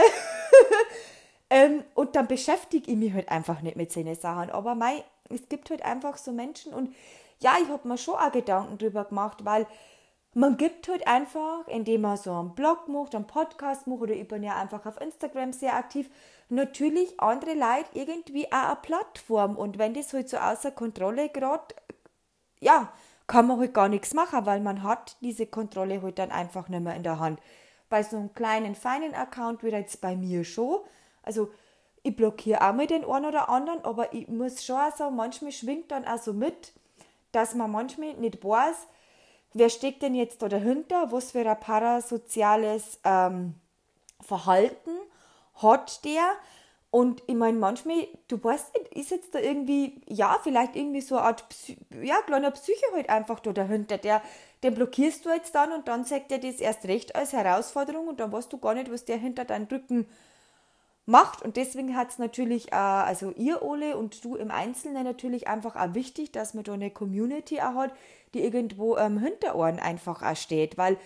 ähm, 1.50 1.84
und 1.94 2.16
dann 2.16 2.26
beschäftige 2.26 2.90
ich 2.90 2.96
mich 2.96 3.12
halt 3.12 3.28
einfach 3.30 3.62
nicht 3.62 3.76
mit 3.76 3.92
seinen 3.92 4.14
Sachen. 4.14 4.50
Aber 4.50 4.74
mei, 4.74 5.04
es 5.28 5.48
gibt 5.48 5.70
halt 5.70 5.82
einfach 5.82 6.16
so 6.16 6.32
Menschen 6.32 6.72
und 6.74 6.94
ja, 7.40 7.56
ich 7.62 7.68
habe 7.68 7.86
mir 7.86 7.98
schon 7.98 8.14
auch 8.14 8.32
Gedanken 8.32 8.78
drüber 8.78 9.04
gemacht, 9.04 9.44
weil 9.44 9.66
man 10.34 10.56
gibt 10.56 10.88
halt 10.88 11.06
einfach, 11.06 11.66
indem 11.68 12.02
man 12.02 12.16
so 12.16 12.32
einen 12.32 12.54
Blog 12.54 12.88
macht, 12.88 13.14
einen 13.14 13.26
Podcast 13.26 13.86
macht 13.86 14.02
oder 14.02 14.14
ich 14.14 14.28
bin 14.28 14.42
ja 14.42 14.56
einfach 14.56 14.84
auf 14.86 15.00
Instagram 15.00 15.52
sehr 15.52 15.74
aktiv, 15.74 16.10
natürlich 16.48 17.18
andere 17.20 17.54
Leute 17.54 17.88
irgendwie 17.94 18.50
auch 18.52 18.68
eine 18.68 18.76
Plattform. 18.76 19.56
Und 19.56 19.78
wenn 19.78 19.94
das 19.94 20.12
halt 20.12 20.28
so 20.28 20.36
außer 20.36 20.70
Kontrolle 20.70 21.28
gerade, 21.30 21.74
ja, 22.60 22.92
kann 23.26 23.46
man 23.46 23.58
halt 23.58 23.74
gar 23.74 23.88
nichts 23.88 24.14
machen, 24.14 24.46
weil 24.46 24.60
man 24.60 24.82
hat 24.82 25.16
diese 25.20 25.46
Kontrolle 25.46 26.02
halt 26.02 26.18
dann 26.18 26.30
einfach 26.30 26.68
nicht 26.68 26.82
mehr 26.82 26.94
in 26.94 27.02
der 27.02 27.18
Hand. 27.18 27.40
Bei 27.90 28.02
so 28.02 28.16
einem 28.16 28.34
kleinen, 28.34 28.74
feinen 28.74 29.14
Account 29.14 29.62
wird 29.62 29.74
jetzt 29.74 30.00
bei 30.00 30.16
mir 30.16 30.44
schon. 30.44 30.80
Also 31.22 31.50
ich 32.02 32.16
blockiere 32.16 32.66
auch 32.66 32.74
mal 32.74 32.86
den 32.86 33.04
einen 33.04 33.26
oder 33.26 33.48
anderen, 33.48 33.84
aber 33.84 34.12
ich 34.12 34.28
muss 34.28 34.64
schon 34.64 34.76
auch 34.76 34.94
sagen, 34.94 35.16
manchmal 35.16 35.52
schwingt 35.52 35.90
dann 35.90 36.06
auch 36.06 36.18
so 36.18 36.32
mit, 36.32 36.72
dass 37.32 37.54
man 37.54 37.70
manchmal 37.70 38.14
nicht 38.14 38.42
weiß, 38.42 38.86
wer 39.54 39.70
steckt 39.70 40.02
denn 40.02 40.14
jetzt 40.14 40.42
da 40.42 40.48
dahinter, 40.48 41.12
was 41.12 41.32
für 41.32 41.48
ein 41.48 41.60
parasoziales 41.60 43.00
ähm, 43.04 43.54
Verhalten 44.20 44.90
hat 45.54 46.04
der. 46.04 46.22
Und 46.90 47.22
ich 47.26 47.34
meine, 47.34 47.58
manchmal, 47.58 48.08
du 48.28 48.42
weißt 48.42 48.74
nicht, 48.74 48.94
ist 48.94 49.10
jetzt 49.10 49.34
da 49.34 49.40
irgendwie, 49.40 50.00
ja, 50.06 50.38
vielleicht 50.42 50.74
irgendwie 50.74 51.02
so 51.02 51.16
eine 51.16 51.26
Art, 51.26 51.44
ja, 52.02 52.22
kleiner 52.22 52.50
Psyche 52.50 52.86
halt 52.94 53.10
einfach 53.10 53.40
da 53.40 53.52
dahinter. 53.52 53.98
Der, 53.98 54.22
den 54.62 54.74
blockierst 54.74 55.26
du 55.26 55.30
jetzt 55.30 55.54
dann 55.54 55.72
und 55.72 55.86
dann 55.86 56.04
sagt 56.04 56.32
er 56.32 56.38
das 56.38 56.60
erst 56.60 56.86
recht 56.86 57.14
als 57.14 57.34
Herausforderung 57.34 58.08
und 58.08 58.20
dann 58.20 58.32
weißt 58.32 58.50
du 58.52 58.58
gar 58.58 58.74
nicht, 58.74 58.90
was 58.90 59.04
der 59.04 59.18
hinter 59.18 59.44
deinen 59.44 59.66
Rücken 59.66 60.08
macht. 61.08 61.42
Und 61.42 61.56
deswegen 61.56 61.96
hat 61.96 62.10
es 62.10 62.18
natürlich, 62.18 62.70
äh, 62.72 62.76
also 62.76 63.32
ihr 63.36 63.62
Ole 63.62 63.96
und 63.96 64.24
du 64.24 64.36
im 64.36 64.50
Einzelnen 64.50 65.04
natürlich 65.04 65.48
einfach 65.48 65.74
auch 65.74 65.94
wichtig, 65.94 66.32
dass 66.32 66.54
man 66.54 66.64
da 66.64 66.74
eine 66.74 66.90
Community 66.90 67.60
auch 67.60 67.74
hat, 67.74 67.92
die 68.34 68.44
irgendwo 68.44 68.96
ähm, 68.96 69.18
hinter 69.18 69.56
Ohren 69.56 69.78
einfach 69.78 70.22
auch 70.22 70.36
steht. 70.36 70.76
Weil 70.76 70.98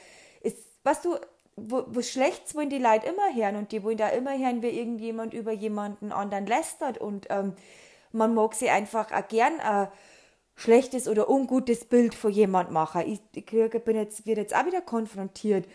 es, 0.43 0.55
was 0.83 1.03
du, 1.03 1.17
wo, 1.57 1.85
was 1.87 2.11
Schlechtes 2.11 2.55
wollen 2.55 2.69
die 2.69 2.79
Leute 2.79 3.07
immer 3.07 3.35
hören 3.35 3.57
und 3.57 3.73
die 3.73 3.83
wollen 3.85 3.97
da 3.97 4.09
immer 4.09 4.37
hören, 4.37 4.63
wie 4.63 4.71
irgendjemand 4.71 5.35
über 5.35 5.53
jemanden 5.53 6.11
anderen 6.11 6.47
lästert 6.47 6.99
und 6.99 7.29
ähm, 7.31 7.55
man 8.11 8.35
mag 8.35 8.55
sie 8.55 8.69
einfach 8.69 9.11
auch 9.13 9.29
gern 9.29 9.59
ein 9.61 9.89
schlechtes 10.57 11.09
oder 11.09 11.31
ungutes 11.31 11.85
Bild 11.87 12.15
von 12.15 12.31
jemand 12.31 12.71
machen. 12.71 13.03
Ich, 13.07 13.21
ich 13.35 13.85
bin 13.85 13.97
jetzt, 13.97 14.27
wird 14.27 14.37
jetzt 14.37 14.55
auch 14.55 14.67
wieder 14.67 14.83
konfrontiert 14.83 15.67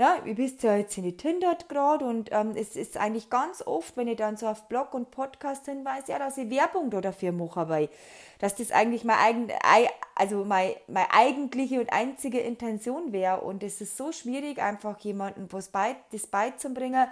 ja, 0.00 0.16
ihr 0.24 0.38
wisst 0.38 0.62
ja, 0.62 0.76
jetzt 0.76 0.94
sind 0.94 1.04
die 1.04 1.18
Tindert 1.18 1.68
gerade 1.68 2.06
und 2.06 2.30
ähm, 2.32 2.52
es 2.56 2.74
ist 2.74 2.96
eigentlich 2.96 3.28
ganz 3.28 3.60
oft, 3.66 3.98
wenn 3.98 4.08
ich 4.08 4.16
dann 4.16 4.38
so 4.38 4.46
auf 4.46 4.66
Blog 4.66 4.94
und 4.94 5.10
Podcast 5.10 5.66
hinweise, 5.66 6.12
ja, 6.12 6.18
dass 6.18 6.38
ich 6.38 6.48
Werbung 6.48 6.88
da 6.88 7.02
dafür 7.02 7.32
mache, 7.32 7.68
weil 7.68 7.90
dass 8.38 8.54
das 8.56 8.72
eigentlich 8.72 9.04
meine, 9.04 9.20
eigen, 9.20 9.48
also 10.14 10.46
meine, 10.46 10.74
meine 10.88 11.12
eigentliche 11.12 11.80
und 11.80 11.92
einzige 11.92 12.38
Intention 12.40 13.12
wäre 13.12 13.42
und 13.42 13.62
es 13.62 13.82
ist 13.82 13.98
so 13.98 14.10
schwierig, 14.10 14.62
einfach 14.62 14.98
jemandem 15.00 15.48
was 15.52 15.68
bei, 15.68 15.96
das 16.12 16.26
beizubringen, 16.26 17.06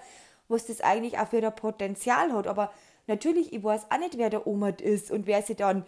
was 0.48 0.64
das 0.64 0.80
eigentlich 0.80 1.18
auch 1.18 1.28
für 1.28 1.46
ein 1.46 1.54
Potenzial 1.54 2.32
hat, 2.32 2.46
aber 2.46 2.72
natürlich, 3.06 3.52
ich 3.52 3.62
weiß 3.62 3.90
auch 3.90 3.98
nicht, 3.98 4.16
wer 4.16 4.30
der 4.30 4.46
Omat 4.46 4.80
ist 4.80 5.10
und 5.10 5.26
wer 5.26 5.42
sich 5.42 5.58
dann 5.58 5.84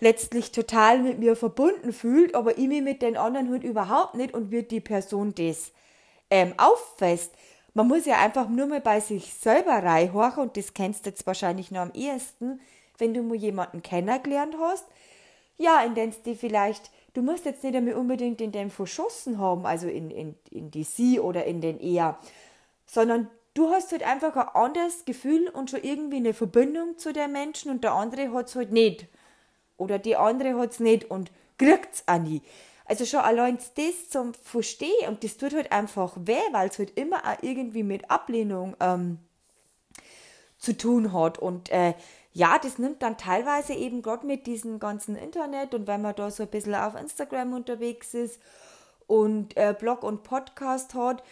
letztlich 0.00 0.52
total 0.52 0.98
mit 0.98 1.18
mir 1.18 1.34
verbunden 1.34 1.94
fühlt, 1.94 2.34
aber 2.34 2.58
ich 2.58 2.68
mich 2.68 2.82
mit 2.82 3.00
den 3.00 3.16
anderen 3.16 3.50
halt 3.50 3.64
überhaupt 3.64 4.16
nicht 4.16 4.34
und 4.34 4.50
wird 4.50 4.70
die 4.70 4.82
Person 4.82 5.34
das 5.34 5.72
ähm, 6.30 6.54
auffasst. 6.56 7.32
Man 7.74 7.88
muss 7.88 8.06
ja 8.06 8.18
einfach 8.18 8.48
nur 8.48 8.66
mal 8.66 8.80
bei 8.80 9.00
sich 9.00 9.34
selber 9.34 9.82
reinhorchen 9.82 10.44
und 10.44 10.56
das 10.56 10.74
kennst 10.74 11.04
du 11.04 11.10
jetzt 11.10 11.26
wahrscheinlich 11.26 11.70
noch 11.70 11.82
am 11.82 11.92
ehesten, 11.92 12.60
wenn 12.98 13.12
du 13.12 13.22
mal 13.22 13.36
jemanden 13.36 13.82
kennengelernt 13.82 14.56
hast. 14.58 14.86
Ja, 15.58 15.82
in 15.82 15.94
den 15.94 16.14
die 16.24 16.34
vielleicht, 16.34 16.90
du 17.14 17.22
musst 17.22 17.44
jetzt 17.44 17.62
nicht 17.64 17.76
einmal 17.76 17.94
unbedingt 17.94 18.40
in 18.40 18.52
den 18.52 18.70
verschossen 18.70 19.38
haben, 19.38 19.66
also 19.66 19.88
in, 19.88 20.10
in, 20.10 20.34
in 20.50 20.70
die 20.70 20.84
sie 20.84 21.20
oder 21.20 21.44
in 21.44 21.60
den 21.60 21.80
er, 21.80 22.18
sondern 22.86 23.28
du 23.54 23.70
hast 23.70 23.92
halt 23.92 24.02
einfach 24.02 24.36
ein 24.36 24.48
anderes 24.48 25.04
Gefühl 25.04 25.48
und 25.48 25.70
schon 25.70 25.82
irgendwie 25.82 26.16
eine 26.16 26.34
Verbindung 26.34 26.98
zu 26.98 27.12
der 27.12 27.28
Menschen 27.28 27.70
und 27.70 27.84
der 27.84 27.92
andere 27.92 28.32
hat 28.32 28.48
es 28.48 28.54
halt 28.54 28.72
nicht. 28.72 29.06
Oder 29.78 29.98
die 29.98 30.16
andere 30.16 30.58
hat 30.58 30.72
es 30.72 30.80
nicht 30.80 31.10
und 31.10 31.30
kriegt 31.58 31.94
es 31.94 32.04
auch 32.06 32.18
nie. 32.18 32.42
Also 32.86 33.04
schon 33.04 33.20
allein 33.20 33.58
das 33.76 34.08
zum 34.10 34.32
Verstehen 34.34 35.08
und 35.08 35.24
das 35.24 35.36
tut 35.36 35.54
halt 35.54 35.72
einfach 35.72 36.16
weh, 36.20 36.38
weil 36.52 36.68
es 36.68 36.78
halt 36.78 36.96
immer 36.98 37.18
auch 37.18 37.42
irgendwie 37.42 37.82
mit 37.82 38.10
Ablehnung 38.10 38.76
ähm, 38.80 39.18
zu 40.58 40.76
tun 40.76 41.12
hat. 41.12 41.38
Und 41.38 41.70
äh, 41.70 41.94
ja, 42.32 42.58
das 42.58 42.78
nimmt 42.78 43.02
dann 43.02 43.18
teilweise 43.18 43.72
eben 43.74 44.02
gerade 44.02 44.26
mit 44.26 44.46
diesem 44.46 44.78
ganzen 44.78 45.16
Internet 45.16 45.74
und 45.74 45.86
wenn 45.86 46.02
man 46.02 46.14
da 46.14 46.30
so 46.30 46.44
ein 46.44 46.50
bisschen 46.50 46.74
auf 46.74 46.94
Instagram 46.94 47.54
unterwegs 47.54 48.14
ist 48.14 48.40
und 49.06 49.56
äh, 49.56 49.74
Blog 49.78 50.02
und 50.02 50.22
Podcast 50.22 50.94
hat, 50.94 51.22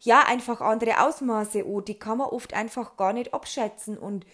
ja, 0.00 0.24
einfach 0.26 0.60
andere 0.60 1.00
Ausmaße, 1.06 1.66
oh, 1.66 1.80
die 1.80 1.98
kann 1.98 2.18
man 2.18 2.28
oft 2.28 2.54
einfach 2.54 2.96
gar 2.96 3.12
nicht 3.12 3.32
abschätzen 3.32 3.96
und 3.96 4.26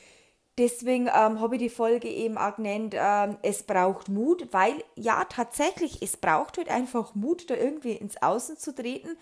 Deswegen 0.61 1.07
ähm, 1.07 1.40
habe 1.40 1.57
ich 1.57 1.62
die 1.62 1.69
Folge 1.71 2.07
eben 2.07 2.37
auch 2.37 2.57
genannt, 2.57 2.95
ähm, 2.95 3.38
es 3.40 3.62
braucht 3.62 4.11
Mut, 4.11 4.49
weil 4.50 4.75
ja 4.95 5.25
tatsächlich, 5.25 6.02
es 6.02 6.19
braucht 6.19 6.59
halt 6.59 6.69
einfach 6.69 7.14
Mut, 7.14 7.49
da 7.49 7.55
irgendwie 7.55 7.93
ins 7.93 8.21
Außen 8.21 8.59
zu 8.59 8.75
treten 8.75 9.17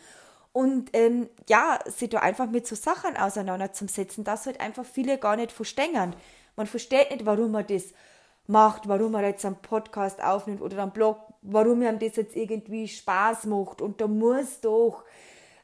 und 0.53 0.91
ähm, 0.95 1.29
ja, 1.49 1.79
sich 1.87 2.09
da 2.09 2.19
einfach 2.19 2.49
mit 2.51 2.67
so 2.67 2.75
Sachen 2.75 3.17
auseinanderzusetzen, 3.17 4.25
dass 4.25 4.47
halt 4.47 4.59
einfach 4.59 4.85
viele 4.85 5.17
gar 5.17 5.37
nicht 5.37 5.53
verstehen. 5.53 6.17
Man 6.57 6.67
versteht 6.67 7.13
nicht, 7.13 7.25
warum 7.25 7.53
man 7.53 7.69
das 7.69 7.85
macht, 8.49 8.89
warum 8.89 9.13
man 9.13 9.23
jetzt 9.23 9.47
einen 9.47 9.63
Podcast 9.63 10.21
aufnimmt 10.21 10.61
oder 10.61 10.83
einen 10.83 10.91
Blog, 10.91 11.19
warum 11.43 11.79
mir 11.79 11.93
das 11.93 12.17
jetzt 12.17 12.35
irgendwie 12.35 12.89
Spaß 12.89 13.45
macht 13.47 13.81
und 13.81 14.01
da 14.01 14.09
muss 14.09 14.61
doch 14.61 15.05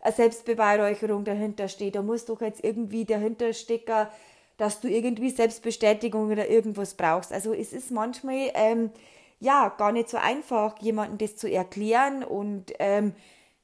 eine 0.00 0.12
Selbstbeweihräucherung 0.12 1.24
dahinter 1.24 1.66
stehen, 1.66 1.90
da 1.90 2.02
muss 2.02 2.26
doch 2.26 2.40
jetzt 2.42 2.62
irgendwie 2.62 3.04
dahinter 3.04 3.52
stecken, 3.52 4.06
dass 4.56 4.80
du 4.80 4.88
irgendwie 4.88 5.30
Selbstbestätigung 5.30 6.30
oder 6.30 6.48
irgendwas 6.48 6.94
brauchst. 6.94 7.32
Also 7.32 7.52
es 7.52 7.72
ist 7.72 7.90
manchmal 7.90 8.50
ähm, 8.54 8.90
ja 9.40 9.68
gar 9.68 9.92
nicht 9.92 10.08
so 10.08 10.16
einfach, 10.16 10.78
jemandem 10.80 11.18
das 11.18 11.36
zu 11.36 11.50
erklären 11.50 12.22
und 12.22 12.72
ähm, 12.78 13.14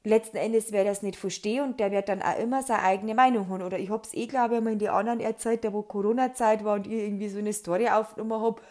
letzten 0.03 0.37
Endes 0.37 0.71
wer 0.71 0.83
das 0.83 1.03
nicht 1.03 1.15
verstehe 1.15 1.63
und 1.63 1.79
der 1.79 1.91
wird 1.91 2.09
dann 2.09 2.21
auch 2.21 2.37
immer 2.37 2.63
seine 2.63 2.83
eigene 2.83 3.15
Meinung 3.15 3.49
haben. 3.49 3.61
Oder 3.61 3.79
ich 3.79 3.89
habe 3.89 4.03
es 4.03 4.13
eh, 4.13 4.27
glaube 4.27 4.55
ich, 4.55 4.61
mal 4.61 4.73
in 4.73 4.79
die 4.79 4.89
anderen 4.89 5.19
erzählt, 5.19 5.63
da 5.63 5.73
wo 5.73 5.81
Corona-Zeit 5.81 6.63
war 6.63 6.75
und 6.75 6.87
ich 6.87 6.93
irgendwie 6.93 7.29
so 7.29 7.39
eine 7.39 7.53
Story 7.53 7.87
aufgenommen 7.89 8.41
habe, 8.41 8.61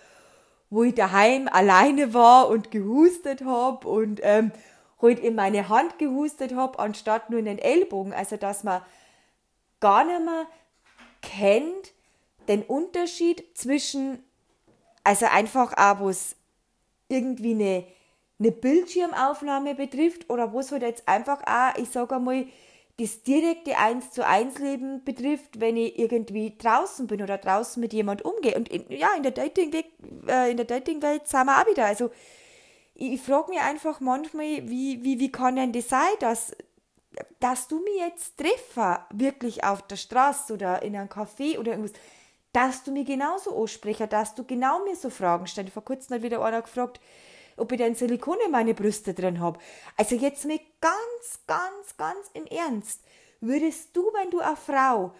wo 0.68 0.82
ich 0.82 0.94
daheim 0.94 1.48
alleine 1.48 2.14
war 2.14 2.48
und 2.48 2.70
gehustet 2.70 3.44
habe 3.44 3.88
und 3.88 4.20
ähm, 4.22 4.52
halt 5.00 5.20
in 5.20 5.34
meine 5.34 5.68
Hand 5.68 5.98
gehustet 5.98 6.54
habe, 6.54 6.78
anstatt 6.78 7.30
nur 7.30 7.38
in 7.38 7.46
den 7.46 7.58
Ellbogen. 7.58 8.12
Also 8.12 8.36
dass 8.36 8.64
man 8.64 8.82
gar 9.80 10.04
nicht 10.04 10.24
mehr 10.24 10.46
kennt, 11.22 11.92
den 12.50 12.62
Unterschied 12.62 13.44
zwischen, 13.56 14.22
also 15.04 15.26
einfach 15.26 15.72
auch, 15.76 16.04
was 16.04 16.36
irgendwie 17.08 17.52
eine, 17.52 17.84
eine 18.38 18.50
Bildschirmaufnahme 18.50 19.74
betrifft 19.74 20.28
oder 20.28 20.52
was 20.52 20.72
halt 20.72 20.82
jetzt 20.82 21.08
einfach 21.08 21.42
auch, 21.46 21.78
ich 21.78 21.88
sage 21.90 22.16
einmal, 22.16 22.46
das 22.98 23.22
direkte 23.22 23.78
Eins 23.78 24.10
zu 24.10 24.26
eins 24.26 24.58
Leben 24.58 25.04
betrifft, 25.04 25.60
wenn 25.60 25.76
ich 25.76 25.98
irgendwie 25.98 26.56
draußen 26.58 27.06
bin 27.06 27.22
oder 27.22 27.38
draußen 27.38 27.80
mit 27.80 27.94
jemand 27.94 28.22
umgehe. 28.24 28.54
Und 28.54 28.68
in, 28.68 28.84
ja, 28.90 29.08
in 29.16 29.22
der 29.22 29.32
Dating 29.32 29.72
äh, 30.26 30.50
in 30.50 30.56
der 30.56 30.66
Dating-Welt 30.66 31.26
sind 31.26 31.46
wir 31.46 31.62
auch 31.62 31.66
wieder. 31.66 31.86
Also 31.86 32.10
ich, 32.94 33.12
ich 33.12 33.22
frage 33.22 33.50
mich 33.50 33.60
einfach 33.60 34.00
manchmal, 34.00 34.68
wie, 34.68 35.02
wie, 35.02 35.18
wie 35.18 35.32
kann 35.32 35.56
denn 35.56 35.72
das 35.72 35.88
sein, 35.88 36.10
dass, 36.18 36.54
dass 37.38 37.68
du 37.68 37.78
mich 37.78 38.00
jetzt 38.00 38.36
treffe, 38.36 39.00
wirklich 39.14 39.64
auf 39.64 39.80
der 39.86 39.96
Straße 39.96 40.52
oder 40.52 40.82
in 40.82 40.94
einem 40.94 41.08
Café 41.08 41.58
oder 41.58 41.72
irgendwas 41.72 41.94
dass 42.52 42.82
du 42.82 42.92
mir 42.92 43.04
genauso 43.04 43.60
ansprechen, 43.60 44.08
dass 44.08 44.34
du 44.34 44.44
genau 44.44 44.84
mir 44.84 44.96
so 44.96 45.10
Fragen 45.10 45.46
stellst. 45.46 45.72
Vor 45.72 45.84
kurzem 45.84 46.16
hat 46.16 46.22
wieder 46.22 46.44
einer 46.44 46.62
gefragt, 46.62 47.00
ob 47.56 47.70
ich 47.72 47.78
denn 47.78 47.94
Silikon 47.94 48.38
in 48.44 48.50
meine 48.50 48.74
Brüste 48.74 49.14
drin 49.14 49.40
habe. 49.40 49.58
Also 49.96 50.16
jetzt 50.16 50.44
mit 50.44 50.62
ganz, 50.80 51.40
ganz, 51.46 51.96
ganz 51.96 52.30
im 52.34 52.46
Ernst. 52.46 53.02
Würdest 53.40 53.96
du, 53.96 54.02
wenn 54.14 54.30
du 54.30 54.40
eine 54.40 54.56
Frau, 54.56 55.12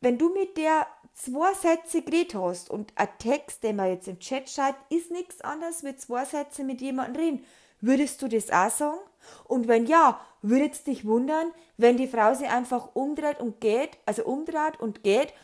wenn 0.00 0.18
du 0.18 0.32
mit 0.32 0.56
der 0.56 0.86
zwei 1.14 1.52
Sätze 1.54 2.02
geredet 2.02 2.34
hast 2.34 2.70
und 2.70 2.92
ein 2.96 3.08
Text, 3.18 3.62
den 3.62 3.76
man 3.76 3.90
jetzt 3.90 4.08
im 4.08 4.18
Chat 4.18 4.48
schreibt, 4.48 4.90
ist 4.92 5.10
nichts 5.10 5.40
anderes 5.42 5.84
wie 5.84 5.94
zwei 5.96 6.24
Sätze 6.24 6.64
mit 6.64 6.80
jemandem 6.80 7.22
reden, 7.22 7.46
Würdest 7.82 8.22
du 8.22 8.28
das 8.28 8.48
auch 8.50 8.70
sagen? 8.70 8.98
Und 9.44 9.66
wenn 9.66 9.86
ja, 9.86 10.20
würde 10.40 10.70
es 10.70 10.84
dich 10.84 11.04
wundern, 11.04 11.50
wenn 11.76 11.96
die 11.96 12.06
Frau 12.06 12.32
sie 12.32 12.46
einfach 12.46 12.94
umdreht 12.94 13.40
und 13.40 13.60
geht, 13.60 13.98
also 14.06 14.24
umdreht 14.24 14.78
und 14.78 15.02
geht, 15.02 15.34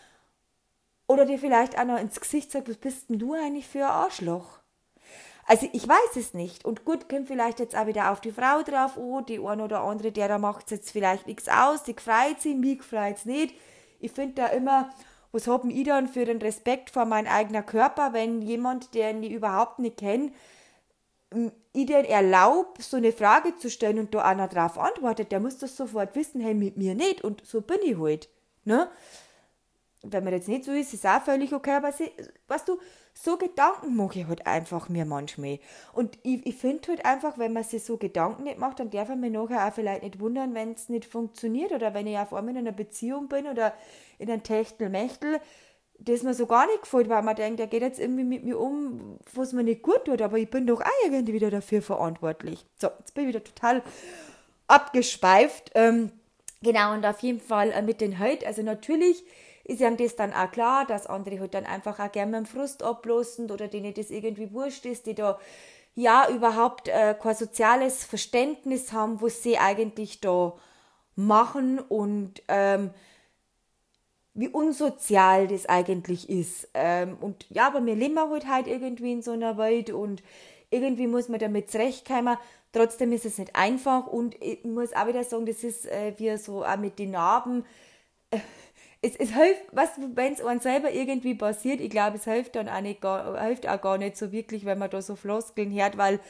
oder 1.09 1.25
dir 1.25 1.38
vielleicht 1.38 1.77
auch 1.79 1.85
noch 1.85 1.99
ins 1.99 2.21
Gesicht 2.21 2.53
sagt, 2.53 2.69
was 2.69 2.77
bist 2.77 3.09
denn 3.09 3.19
du 3.19 3.35
eigentlich 3.35 3.67
für 3.67 3.85
ein 3.85 3.91
Arschloch? 3.91 4.61
Also 5.47 5.67
ich 5.73 5.88
weiß 5.88 6.17
es 6.17 6.35
nicht. 6.35 6.67
Und 6.67 6.85
gut, 6.85 7.09
kommt 7.09 7.27
vielleicht 7.27 7.59
jetzt 7.59 7.75
auch 7.75 7.87
wieder 7.87 8.12
auf 8.12 8.21
die 8.21 8.31
Frau 8.31 8.62
drauf, 8.62 8.99
oh, 8.99 9.23
die 9.23 9.41
eine 9.41 9.65
oder 9.65 9.81
andere, 9.81 10.12
der 10.12 10.29
da 10.29 10.38
macht 10.38 10.71
jetzt 10.71 10.91
vielleicht 10.91 11.27
nichts 11.27 11.49
aus, 11.49 11.83
die 11.83 11.95
freut 11.95 12.41
sich, 12.41 12.55
mich 12.55 12.83
freut's 12.83 13.25
nicht. 13.25 13.55
Ich 13.99 14.12
finde 14.12 14.35
da 14.35 14.47
immer, 14.49 14.91
was 15.33 15.49
haben 15.49 15.71
ich 15.71 15.85
dann 15.85 16.07
für 16.07 16.27
den 16.27 16.38
Respekt 16.43 16.91
vor 16.91 17.07
meinem 17.07 17.29
eigenen 17.29 17.65
Körper, 17.65 18.12
wenn 18.12 18.43
jemand, 18.43 18.95
den 18.95 19.23
ich 19.23 19.33
überhaupt 19.33 19.79
nicht 19.79 19.97
kenne, 19.97 20.33
ich 21.73 21.87
den 21.87 22.05
erlaubt, 22.05 22.83
so 22.83 22.99
eine 22.99 23.12
Frage 23.12 23.57
zu 23.57 23.71
stellen 23.71 23.99
und 23.99 24.15
da 24.15 24.23
einer 24.23 24.49
drauf 24.49 24.79
antwortet, 24.79 25.33
der 25.33 25.41
muss 25.41 25.57
das 25.57 25.77
sofort 25.77 26.15
wissen, 26.15 26.43
hey, 26.43 26.55
mit 26.55 26.77
mir 26.77 26.95
nicht 26.95 27.23
und 27.25 27.47
so 27.47 27.62
bin 27.62 27.79
ich 27.83 27.99
halt. 27.99 28.29
Ne? 28.65 28.91
Wenn 30.02 30.23
man 30.25 30.33
jetzt 30.33 30.49
nicht 30.49 30.64
so 30.64 30.73
ist, 30.73 30.95
ist 30.95 31.07
auch 31.07 31.23
völlig 31.23 31.52
okay, 31.52 31.73
aber 31.73 31.90
sie, 31.90 32.11
weißt 32.47 32.69
du, 32.69 32.78
so 33.14 33.37
Gedanken 33.37 33.97
mache 33.97 34.21
ich 34.21 34.26
halt 34.26 34.47
einfach 34.47 34.88
mir 34.88 35.05
manchmal. 35.05 35.59
Und 35.93 36.19
ich, 36.23 36.47
ich 36.47 36.55
finde 36.55 36.88
halt 36.88 37.05
einfach, 37.05 37.37
wenn 37.37 37.52
man 37.52 37.64
sich 37.64 37.83
so 37.83 37.97
Gedanken 37.97 38.45
nicht 38.45 38.59
macht, 38.59 38.78
dann 38.78 38.90
darf 38.90 39.09
man 39.09 39.21
mich 39.21 39.33
nachher 39.33 39.67
auch 39.67 39.73
vielleicht 39.73 40.05
nicht 40.05 40.21
wundern, 40.21 40.55
wenn 40.55 40.73
es 40.73 40.88
nicht 40.88 41.05
funktioniert 41.05 41.73
oder 41.73 41.95
wenn 41.95 42.07
ich 42.07 42.17
auf 42.17 42.33
einmal 42.33 42.55
in 42.55 42.59
einer 42.59 42.73
Beziehung 42.73 43.28
bin 43.28 43.49
oder 43.49 43.75
in 44.19 44.31
einem 44.31 44.45
Techtelmechtel, 44.45 45.40
das 45.99 46.23
mir 46.23 46.35
so 46.35 46.47
gar 46.47 46.67
nicht 46.67 46.83
gefällt, 46.83 47.09
weil 47.09 47.23
man 47.23 47.35
denkt, 47.35 47.59
der 47.59 47.67
geht 47.67 47.83
jetzt 47.83 47.99
irgendwie 47.99 48.23
mit 48.23 48.45
mir 48.45 48.59
um, 48.59 49.19
was 49.35 49.52
mir 49.52 49.64
nicht 49.64 49.83
gut 49.83 50.05
tut, 50.05 50.23
aber 50.23 50.38
ich 50.38 50.49
bin 50.49 50.67
doch 50.67 50.81
auch 50.81 51.05
irgendwie 51.05 51.33
wieder 51.33 51.50
dafür 51.50 51.83
verantwortlich. 51.83 52.64
So, 52.81 52.88
jetzt 53.00 53.14
bin 53.14 53.25
ich 53.25 53.31
wieder 53.31 53.43
total 53.43 53.83
abgespeift. 54.69 55.73
Ähm, 55.75 56.12
genau, 56.62 56.93
und 56.95 57.05
auf 57.05 57.19
jeden 57.21 57.40
Fall 57.40 57.73
äh, 57.73 57.83
mit 57.83 58.00
den 58.00 58.21
Halt, 58.21 58.47
also 58.47 58.62
natürlich 58.62 59.25
ist 59.69 59.83
ihm 59.83 59.97
das 59.99 60.17
dann 60.17 60.33
auch 60.33 60.51
klar, 60.51 60.87
dass 60.87 61.07
andere 61.07 61.39
halt 61.41 61.55
dann 61.55 61.67
einfach 61.67 62.01
auch 62.01 62.11
gerne 62.11 62.41
mit 62.41 62.49
dem 62.49 62.51
Frust 62.51 62.83
ablosen 62.83 63.51
oder 63.51 63.69
denen 63.69 63.93
das 63.95 64.11
irgendwie 64.11 64.53
wurscht 64.53 64.87
ist, 64.87 65.07
die 65.07 65.15
da 65.15 65.39
ja 65.95 66.29
überhaupt 66.31 66.89
äh, 66.89 67.15
kein 67.21 67.35
soziales 67.35 68.05
Verständnis 68.05 68.93
haben, 68.93 69.21
was 69.21 69.43
sie 69.43 69.59
eigentlich 69.59 70.21
da 70.21 70.55
machen 71.17 71.79
und 71.81 72.43
ähm, 72.49 72.91
wie 74.33 74.49
unsozial 74.49 75.49
das 75.49 75.67
eigentlich 75.67 76.31
ist. 76.31 76.69
Ähm, 76.73 77.19
und 77.21 77.47
ja, 77.51 77.67
aber 77.67 77.85
wir 77.85 77.95
leben 77.95 78.19
halt 78.19 78.47
halt 78.49 78.67
irgendwie 78.69 79.13
in 79.13 79.23
so 79.23 79.33
einer 79.33 79.59
Welt 79.59 79.91
und 79.91 80.23
irgendwie 80.71 81.07
muss 81.07 81.29
man 81.29 81.41
damit 81.41 81.71
zurechtkommen. 81.71 82.39
Trotzdem 82.73 83.13
ist 83.13 83.27
es 83.27 83.37
nicht 83.37 83.55
einfach 83.55 84.07
und 84.07 84.41
ich 84.43 84.65
muss 84.65 84.95
auch 84.95 85.09
wieder 85.09 85.25
sagen, 85.25 85.45
das 85.45 85.63
ist 85.63 85.85
äh, 85.87 86.15
wie 86.17 86.35
so 86.39 86.65
auch 86.65 86.77
mit 86.79 86.99
den 86.99 87.11
Narben. 87.11 87.67
Äh, 88.31 88.39
es, 89.02 89.14
es 89.17 89.35
hilft, 89.35 89.62
was, 89.73 89.90
wenn 90.14 90.33
es 90.33 90.43
einem 90.43 90.61
selber 90.61 90.93
irgendwie 90.93 91.35
passiert, 91.35 91.81
ich 91.81 91.90
glaube, 91.90 92.17
es 92.17 92.25
hilft 92.25 92.57
dann 92.57 92.69
auch, 92.69 92.81
nicht, 92.81 93.00
gar, 93.00 93.40
hilft 93.43 93.69
auch 93.69 93.81
gar 93.81 93.99
nicht 93.99 94.17
so 94.17 94.33
wirklich, 94.33 94.64
wenn 94.64 94.78
man 94.78 94.90
da 94.90 95.00
so 95.00 95.17
Floskeln 95.17 95.73
hört, 95.73 95.97
weil 95.99 96.21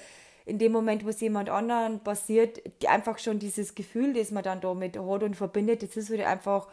in 0.45 0.59
dem 0.59 0.73
Moment, 0.73 1.05
wo 1.05 1.11
es 1.11 1.21
jemand 1.21 1.51
anderen 1.51 2.01
passiert, 2.01 2.63
einfach 2.87 3.19
schon 3.19 3.39
dieses 3.39 3.75
Gefühl, 3.75 4.15
das 4.15 4.31
man 4.31 4.43
dann 4.43 4.61
damit 4.61 4.99
hat 4.99 5.23
und 5.23 5.37
verbindet, 5.37 5.83
das 5.83 5.97
ist 5.97 6.11
halt 6.11 6.23
einfach 6.23 6.69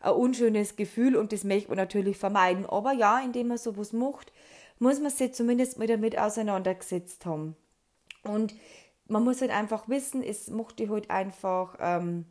ein 0.00 0.12
unschönes 0.12 0.76
Gefühl 0.76 1.16
und 1.16 1.32
das 1.32 1.44
möchte 1.44 1.68
man 1.68 1.76
natürlich 1.76 2.16
vermeiden. 2.16 2.66
Aber 2.66 2.92
ja, 2.92 3.20
indem 3.20 3.48
man 3.48 3.58
sowas 3.58 3.92
macht, 3.92 4.32
muss 4.78 5.00
man 5.00 5.10
sich 5.10 5.34
zumindest 5.34 5.78
mal 5.78 5.86
damit 5.86 6.18
auseinandergesetzt 6.18 7.26
haben. 7.26 7.56
Und 8.22 8.54
man 9.06 9.24
muss 9.24 9.42
halt 9.42 9.50
einfach 9.50 9.88
wissen, 9.88 10.22
es 10.22 10.48
macht 10.48 10.78
die 10.78 10.88
halt 10.88 11.10
einfach 11.10 11.76
ähm, 11.80 12.24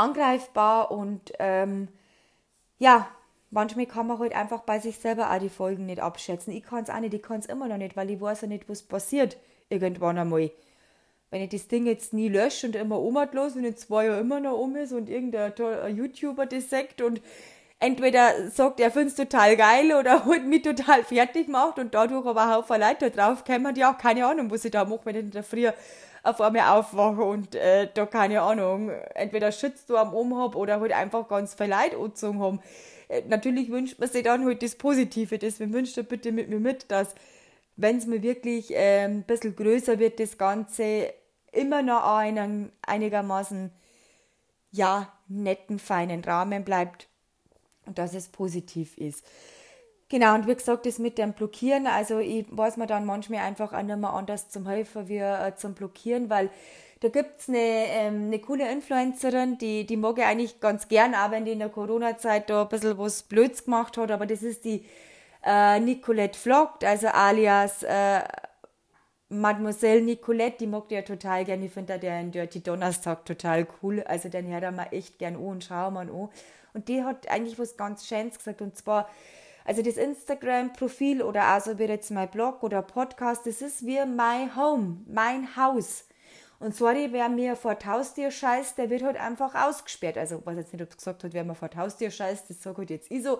angreifbar 0.00 0.90
und 0.90 1.32
ähm, 1.38 1.88
ja, 2.78 3.08
manchmal 3.50 3.86
kann 3.86 4.06
man 4.06 4.18
halt 4.18 4.34
einfach 4.34 4.62
bei 4.62 4.78
sich 4.78 4.98
selber 4.98 5.30
auch 5.30 5.38
die 5.38 5.48
Folgen 5.48 5.86
nicht 5.86 6.00
abschätzen. 6.00 6.52
Ich 6.52 6.64
kann 6.64 6.82
es 6.82 6.90
auch 6.90 7.00
nicht, 7.00 7.14
ich 7.14 7.22
kann 7.22 7.40
es 7.40 7.46
immer 7.46 7.68
noch 7.68 7.76
nicht, 7.76 7.96
weil 7.96 8.10
ich 8.10 8.20
weiß 8.20 8.42
ja 8.42 8.48
nicht, 8.48 8.68
was 8.68 8.82
passiert 8.82 9.36
irgendwann 9.68 10.18
einmal 10.18 10.50
wenn 11.30 11.42
ich 11.42 11.50
das 11.50 11.68
Ding 11.68 11.86
jetzt 11.86 12.12
nie 12.12 12.28
lösche 12.28 12.66
und 12.66 12.76
immer 12.76 12.98
omatlos 13.00 13.54
und 13.54 13.64
in 13.64 13.76
zwei 13.76 14.06
Jahren 14.06 14.20
immer 14.20 14.40
noch 14.40 14.58
um 14.58 14.76
ist 14.76 14.92
und 14.92 15.08
irgendein 15.08 15.52
YouTuber 15.96 16.46
das 16.46 16.70
sagt 16.70 17.00
und 17.00 17.22
entweder 17.78 18.50
sagt, 18.50 18.80
er 18.80 18.90
findet 18.90 19.10
es 19.10 19.14
total 19.16 19.56
geil 19.56 19.92
oder 19.92 20.24
halt 20.26 20.46
mich 20.46 20.62
total 20.62 21.04
fertig 21.04 21.48
macht 21.48 21.78
und 21.78 21.94
dadurch 21.94 22.26
aber 22.26 22.42
ein 22.42 22.54
Haufen 22.54 22.80
Leute 22.80 23.10
drauf 23.10 23.44
kommen, 23.44 23.74
die 23.74 23.84
auch 23.84 23.96
keine 23.96 24.26
Ahnung, 24.26 24.50
was 24.50 24.64
ich 24.64 24.72
da 24.72 24.84
mache, 24.84 25.00
wenn 25.04 25.16
ich 25.16 25.22
in 25.22 25.30
der 25.30 25.44
Früh 25.44 25.68
auf 26.22 26.40
einmal 26.40 26.78
aufwache 26.78 27.22
und 27.22 27.54
äh, 27.54 27.88
da 27.92 28.06
keine 28.06 28.42
Ahnung, 28.42 28.90
entweder 29.14 29.52
Shitstorm 29.52 30.12
um 30.14 30.36
hab 30.36 30.54
oder 30.54 30.80
halt 30.80 30.92
einfach 30.92 31.28
ganz 31.28 31.54
viel 31.54 31.66
Leid 31.66 31.94
angezogen 31.94 32.40
haben. 32.40 32.60
Äh, 33.08 33.22
natürlich 33.28 33.70
wünscht 33.70 33.98
man 33.98 34.08
sich 34.08 34.22
dann 34.22 34.44
halt 34.44 34.62
das 34.62 34.74
Positive, 34.74 35.38
deswegen 35.38 35.72
wünscht 35.72 35.96
er 35.96 36.02
bitte 36.02 36.32
mit 36.32 36.48
mir 36.48 36.60
mit, 36.60 36.90
dass 36.90 37.14
wenn 37.76 37.96
es 37.96 38.06
mir 38.06 38.22
wirklich 38.22 38.74
äh, 38.74 39.04
ein 39.04 39.22
bisschen 39.22 39.56
größer 39.56 39.98
wird, 39.98 40.20
das 40.20 40.36
Ganze, 40.36 41.12
immer 41.52 41.82
noch 41.82 42.04
einen 42.04 42.70
einigermaßen 42.82 43.72
ja, 44.70 45.12
netten, 45.28 45.78
feinen 45.78 46.22
Rahmen 46.22 46.64
bleibt 46.64 47.08
und 47.86 47.98
dass 47.98 48.14
es 48.14 48.28
positiv 48.28 48.96
ist. 48.98 49.24
Genau, 50.10 50.34
und 50.34 50.46
wie 50.48 50.54
gesagt, 50.56 50.86
das 50.86 50.98
mit 50.98 51.18
dem 51.18 51.32
Blockieren, 51.34 51.86
also 51.86 52.18
ich 52.18 52.44
weiß 52.50 52.76
mir 52.78 52.88
dann 52.88 53.06
manchmal 53.06 53.40
einfach 53.40 53.72
auch 53.72 53.82
nicht 53.82 53.96
mehr 53.96 54.12
anders 54.12 54.48
zum 54.50 54.66
Helfen 54.66 55.08
wie 55.08 55.18
äh, 55.18 55.54
zum 55.54 55.74
Blockieren, 55.74 56.28
weil 56.28 56.50
da 56.98 57.08
gibt's 57.08 57.48
eine, 57.48 57.58
ähm, 57.58 58.26
eine 58.26 58.40
coole 58.40 58.70
Influencerin, 58.70 59.56
die, 59.58 59.86
die 59.86 59.96
mag 59.96 60.18
ich 60.18 60.24
eigentlich 60.24 60.60
ganz 60.60 60.88
gern, 60.88 61.14
auch 61.14 61.30
wenn 61.30 61.44
die 61.44 61.52
in 61.52 61.60
der 61.60 61.68
Corona-Zeit 61.68 62.50
da 62.50 62.62
ein 62.62 62.68
bisschen 62.68 62.98
was 62.98 63.22
Blöds 63.22 63.64
gemacht 63.64 63.96
hat, 63.96 64.10
aber 64.10 64.26
das 64.26 64.42
ist 64.42 64.64
die 64.64 64.84
äh, 65.44 65.78
Nicolette 65.80 66.38
Vlogt, 66.38 66.84
also 66.84 67.06
alias 67.08 67.84
äh, 67.84 68.20
Mademoiselle 69.28 70.02
Nicolette, 70.02 70.58
die 70.58 70.66
mag 70.66 70.84
ich 70.88 70.96
ja 70.96 71.02
total 71.02 71.44
gerne. 71.44 71.66
Ich 71.66 71.72
finde 71.72 71.98
den 72.00 72.32
Dirty 72.32 72.62
Donnerstag 72.62 73.24
total 73.24 73.66
cool. 73.80 74.02
Also 74.02 74.28
den 74.28 74.48
hört 74.48 74.64
er 74.64 74.72
mal 74.72 74.88
echt 74.90 75.18
gern 75.20 75.36
an 75.36 75.40
und 75.42 75.64
schauen 75.64 75.94
mal 75.94 76.10
an. 76.10 76.28
Und 76.74 76.88
die 76.88 77.04
hat 77.04 77.28
eigentlich 77.30 77.56
was 77.58 77.76
ganz 77.76 78.06
Schönes 78.08 78.38
gesagt. 78.38 78.60
Und 78.60 78.76
zwar, 78.76 79.08
also 79.64 79.82
das 79.82 79.96
Instagram-Profil 79.96 81.22
oder 81.22 81.44
also 81.44 81.72
jetzt 81.72 82.10
mein 82.10 82.30
Blog 82.30 82.62
oder 82.62 82.82
Podcast, 82.82 83.46
das 83.46 83.62
ist 83.62 83.86
wie 83.86 84.04
mein 84.04 84.54
Home, 84.56 84.98
mein 85.06 85.56
Haus. 85.56 86.04
Und 86.60 86.76
sorry, 86.76 87.08
wer 87.10 87.30
mir 87.30 87.56
vor 87.56 87.76
Haustier 87.84 88.30
scheißt, 88.30 88.76
der 88.76 88.90
wird 88.90 89.02
halt 89.02 89.16
einfach 89.16 89.54
ausgesperrt. 89.54 90.18
Also, 90.18 90.38
ich 90.40 90.46
weiß 90.46 90.58
jetzt 90.58 90.72
nicht, 90.74 90.82
ob 90.82 90.90
es 90.90 90.98
gesagt 90.98 91.24
hat, 91.24 91.32
wer 91.32 91.42
mir 91.42 91.54
vor 91.54 91.70
Haustier 91.74 92.10
scheißt, 92.10 92.50
das 92.50 92.62
sage 92.62 92.78
halt 92.78 92.90
jetzt 92.90 93.10
ich 93.10 93.22
so. 93.22 93.38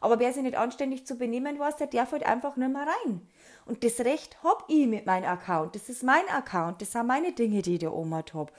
Aber 0.00 0.18
wer 0.18 0.32
sich 0.32 0.42
nicht 0.42 0.56
anständig 0.56 1.06
zu 1.06 1.16
benehmen 1.16 1.58
weiß, 1.58 1.76
der 1.76 1.86
darf 1.86 2.12
halt 2.12 2.24
einfach 2.24 2.56
nicht 2.56 2.72
mehr 2.72 2.86
rein. 2.86 3.20
Und 3.66 3.84
das 3.84 4.00
Recht 4.00 4.42
hab 4.42 4.64
ich 4.68 4.86
mit 4.86 5.04
meinem 5.04 5.28
Account. 5.28 5.74
Das 5.74 5.88
ist 5.90 6.02
mein 6.02 6.26
Account. 6.28 6.80
Das 6.80 6.92
sind 6.92 7.06
meine 7.06 7.32
Dinge, 7.32 7.60
die 7.62 7.74
ich 7.74 7.80
da 7.80 7.90
oben 7.90 8.14
habe. 8.14 8.52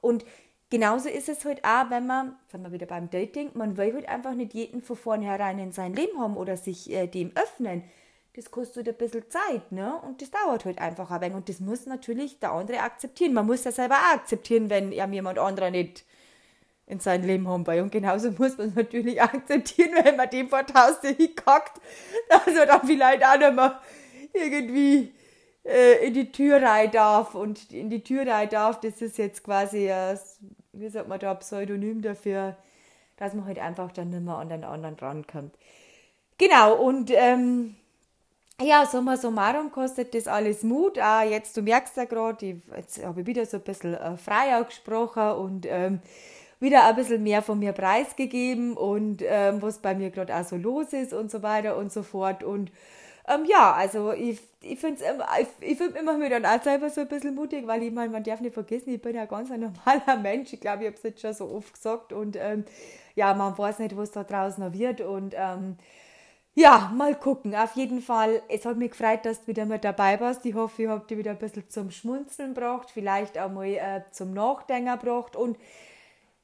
Und 0.00 0.24
genauso 0.70 1.08
ist 1.08 1.28
es 1.28 1.44
halt 1.44 1.64
auch, 1.64 1.90
wenn 1.90 2.06
man, 2.06 2.36
sind 2.50 2.62
wir 2.62 2.72
wieder 2.72 2.86
beim 2.86 3.10
Dating, 3.10 3.50
man 3.54 3.76
will 3.76 3.92
halt 3.92 4.08
einfach 4.08 4.34
nicht 4.34 4.54
jeden 4.54 4.80
von 4.80 4.96
vornherein 4.96 5.58
in 5.58 5.72
sein 5.72 5.94
Leben 5.94 6.18
haben 6.18 6.36
oder 6.36 6.56
sich 6.56 6.90
äh, 6.90 7.06
dem 7.06 7.32
öffnen. 7.36 7.84
Das 8.34 8.50
kostet 8.50 8.88
ein 8.88 8.94
bisschen 8.94 9.28
Zeit, 9.28 9.72
ne? 9.72 10.00
Und 10.06 10.22
das 10.22 10.30
dauert 10.30 10.64
halt 10.64 10.78
einfach 10.78 11.10
ein 11.10 11.20
wenig. 11.20 11.34
Und 11.34 11.48
das 11.48 11.58
muss 11.58 11.86
natürlich 11.86 12.38
der 12.38 12.52
andere 12.52 12.80
akzeptieren. 12.80 13.34
Man 13.34 13.44
muss 13.46 13.64
ja 13.64 13.72
selber 13.72 13.96
auch 13.96 14.14
akzeptieren, 14.14 14.70
wenn 14.70 14.92
er 14.92 15.08
jemand 15.08 15.38
anderer 15.38 15.70
nicht 15.70 16.04
in 16.86 17.00
sein 17.00 17.22
Leben 17.22 17.48
haben 17.48 17.66
will. 17.66 17.80
Und 17.80 17.92
genauso 17.92 18.30
muss 18.32 18.56
man 18.56 18.68
es 18.68 18.74
natürlich 18.74 19.20
akzeptieren, 19.20 19.90
wenn 20.04 20.16
man 20.16 20.30
dem 20.30 20.48
vor 20.48 20.64
Tausende 20.64 21.16
hinkackt, 21.16 21.80
dass 22.28 22.54
er 22.54 22.66
dann 22.66 22.86
vielleicht 22.86 23.24
auch 23.24 23.38
nicht 23.38 23.54
mehr 23.54 23.80
irgendwie 24.32 25.12
äh, 25.64 26.06
in 26.06 26.14
die 26.14 26.30
Tür 26.30 26.62
rein 26.62 26.90
darf. 26.90 27.34
Und 27.34 27.72
in 27.72 27.90
die 27.90 28.02
Tür 28.02 28.26
rein 28.26 28.48
darf, 28.48 28.80
das 28.80 29.00
ist 29.02 29.18
jetzt 29.18 29.44
quasi, 29.44 29.88
wie 30.72 30.88
sagt 30.88 31.08
man 31.08 31.18
da, 31.18 31.34
Pseudonym 31.34 32.02
dafür, 32.02 32.56
dass 33.16 33.34
man 33.34 33.44
halt 33.44 33.58
einfach 33.58 33.92
dann 33.92 34.10
nicht 34.10 34.22
mehr 34.22 34.36
an 34.36 34.48
den 34.48 34.64
anderen 34.64 34.96
rankommt. 34.96 35.54
Genau, 36.38 36.74
und 36.74 37.10
ähm, 37.14 37.76
ja, 38.60 38.86
summa 38.86 39.16
summarum 39.16 39.70
kostet 39.72 40.14
das 40.14 40.26
alles 40.26 40.62
Mut. 40.62 40.98
Auch 40.98 41.22
jetzt, 41.22 41.56
du 41.56 41.62
merkst 41.62 41.96
ja 41.96 42.04
gerade, 42.04 42.60
jetzt 42.76 43.04
habe 43.04 43.20
ich 43.22 43.26
wieder 43.26 43.46
so 43.46 43.58
ein 43.58 43.62
bisschen 43.62 43.94
äh, 43.94 44.16
freier 44.16 44.64
gesprochen 44.64 45.32
und 45.32 45.66
ähm, 45.66 46.00
wieder 46.60 46.86
ein 46.86 46.94
bisschen 46.94 47.22
mehr 47.22 47.42
von 47.42 47.58
mir 47.58 47.72
preisgegeben 47.72 48.76
und 48.76 49.22
ähm, 49.26 49.62
was 49.62 49.78
bei 49.78 49.94
mir 49.94 50.10
gerade 50.10 50.34
auch 50.36 50.44
so 50.44 50.56
los 50.56 50.92
ist 50.92 51.14
und 51.14 51.30
so 51.30 51.42
weiter 51.42 51.76
und 51.76 51.90
so 51.90 52.02
fort. 52.02 52.44
Und 52.44 52.70
ähm, 53.30 53.44
ja, 53.46 53.72
also 53.72 54.12
ich, 54.12 54.40
ich 54.60 54.78
finde 54.78 55.02
es 55.04 55.48
ich, 55.60 55.70
ich 55.70 55.78
find 55.78 55.96
immer 55.96 56.18
wieder 56.20 56.38
auch 56.38 56.62
selber 56.62 56.90
so 56.90 57.02
ein 57.02 57.08
bisschen 57.08 57.34
mutig, 57.34 57.66
weil 57.66 57.82
ich 57.82 57.92
meine, 57.92 58.10
man 58.10 58.24
darf 58.24 58.40
nicht 58.40 58.54
vergessen, 58.54 58.90
ich 58.90 59.00
bin 59.00 59.14
ja 59.14 59.26
ganz 59.26 59.50
ein 59.50 59.60
normaler 59.60 60.16
Mensch. 60.22 60.52
Ich 60.52 60.60
glaube, 60.60 60.82
ich 60.82 60.88
habe 60.88 60.96
es 60.96 61.02
jetzt 61.02 61.20
schon 61.20 61.32
so 61.34 61.48
oft 61.50 61.72
gesagt 61.72 62.12
und 62.12 62.36
ähm, 62.36 62.64
ja, 63.14 63.32
man 63.34 63.56
weiß 63.56 63.78
nicht, 63.78 63.96
was 63.96 64.10
da 64.12 64.24
draußen 64.24 64.64
noch 64.64 64.72
wird 64.72 65.00
und 65.00 65.34
ähm, 65.36 65.76
ja, 66.54 66.92
mal 66.94 67.14
gucken. 67.14 67.54
Auf 67.54 67.76
jeden 67.76 68.00
Fall, 68.00 68.42
es 68.48 68.64
hat 68.66 68.76
mich 68.76 68.90
gefreut, 68.90 69.24
dass 69.24 69.42
du 69.42 69.46
wieder 69.48 69.66
mit 69.66 69.84
dabei 69.84 70.18
warst. 70.20 70.44
Ich 70.46 70.54
hoffe, 70.54 70.82
ich 70.82 70.88
habe 70.88 71.06
dir 71.06 71.16
wieder 71.18 71.30
ein 71.30 71.38
bisschen 71.38 71.68
zum 71.68 71.90
Schmunzeln 71.90 72.54
gebracht, 72.54 72.90
vielleicht 72.92 73.38
auch 73.38 73.50
mal 73.50 73.66
äh, 73.66 74.02
zum 74.10 74.32
Nachdenken 74.34 74.90
gebracht. 74.98 75.36
Und 75.36 75.56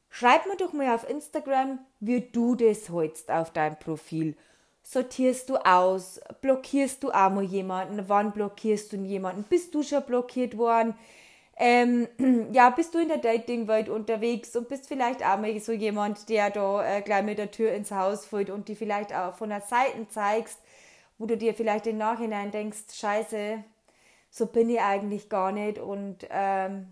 schreib 0.08 0.46
mir 0.46 0.56
doch 0.56 0.72
mal 0.72 0.94
auf 0.94 1.08
Instagram, 1.08 1.80
wie 2.00 2.20
du 2.20 2.54
das 2.54 2.88
holst 2.90 3.30
auf 3.30 3.52
dein 3.52 3.78
Profil. 3.78 4.36
Sortierst 4.88 5.50
du 5.50 5.56
aus? 5.56 6.20
Blockierst 6.40 7.02
du 7.02 7.10
auch 7.10 7.30
mal 7.30 7.42
jemanden? 7.42 8.08
Wann 8.08 8.32
blockierst 8.32 8.92
du 8.92 8.96
jemanden? 8.98 9.42
Bist 9.42 9.74
du 9.74 9.82
schon 9.82 10.04
blockiert 10.04 10.56
worden? 10.56 10.94
ähm, 11.56 12.06
ja, 12.52 12.70
bist 12.70 12.94
du 12.94 12.98
in 12.98 13.08
der 13.08 13.18
Dating-Welt 13.18 13.88
unterwegs 13.88 14.54
und 14.56 14.68
bist 14.68 14.86
vielleicht 14.86 15.24
auch 15.24 15.38
mal 15.38 15.58
so 15.58 15.72
jemand, 15.72 16.28
der 16.28 16.50
da 16.50 16.98
äh, 16.98 17.02
gleich 17.02 17.24
mit 17.24 17.38
der 17.38 17.50
Tür 17.50 17.72
ins 17.72 17.90
Haus 17.90 18.26
fällt 18.26 18.50
und 18.50 18.68
die 18.68 18.76
vielleicht 18.76 19.14
auch 19.14 19.34
von 19.34 19.48
der 19.48 19.62
Seite 19.62 20.06
zeigst, 20.08 20.60
wo 21.18 21.26
du 21.26 21.36
dir 21.36 21.54
vielleicht 21.54 21.86
im 21.86 21.96
Nachhinein 21.96 22.50
denkst, 22.50 22.78
scheiße, 22.92 23.64
so 24.30 24.46
bin 24.46 24.68
ich 24.68 24.80
eigentlich 24.80 25.30
gar 25.30 25.50
nicht 25.50 25.78
und 25.78 26.26
ähm, 26.30 26.88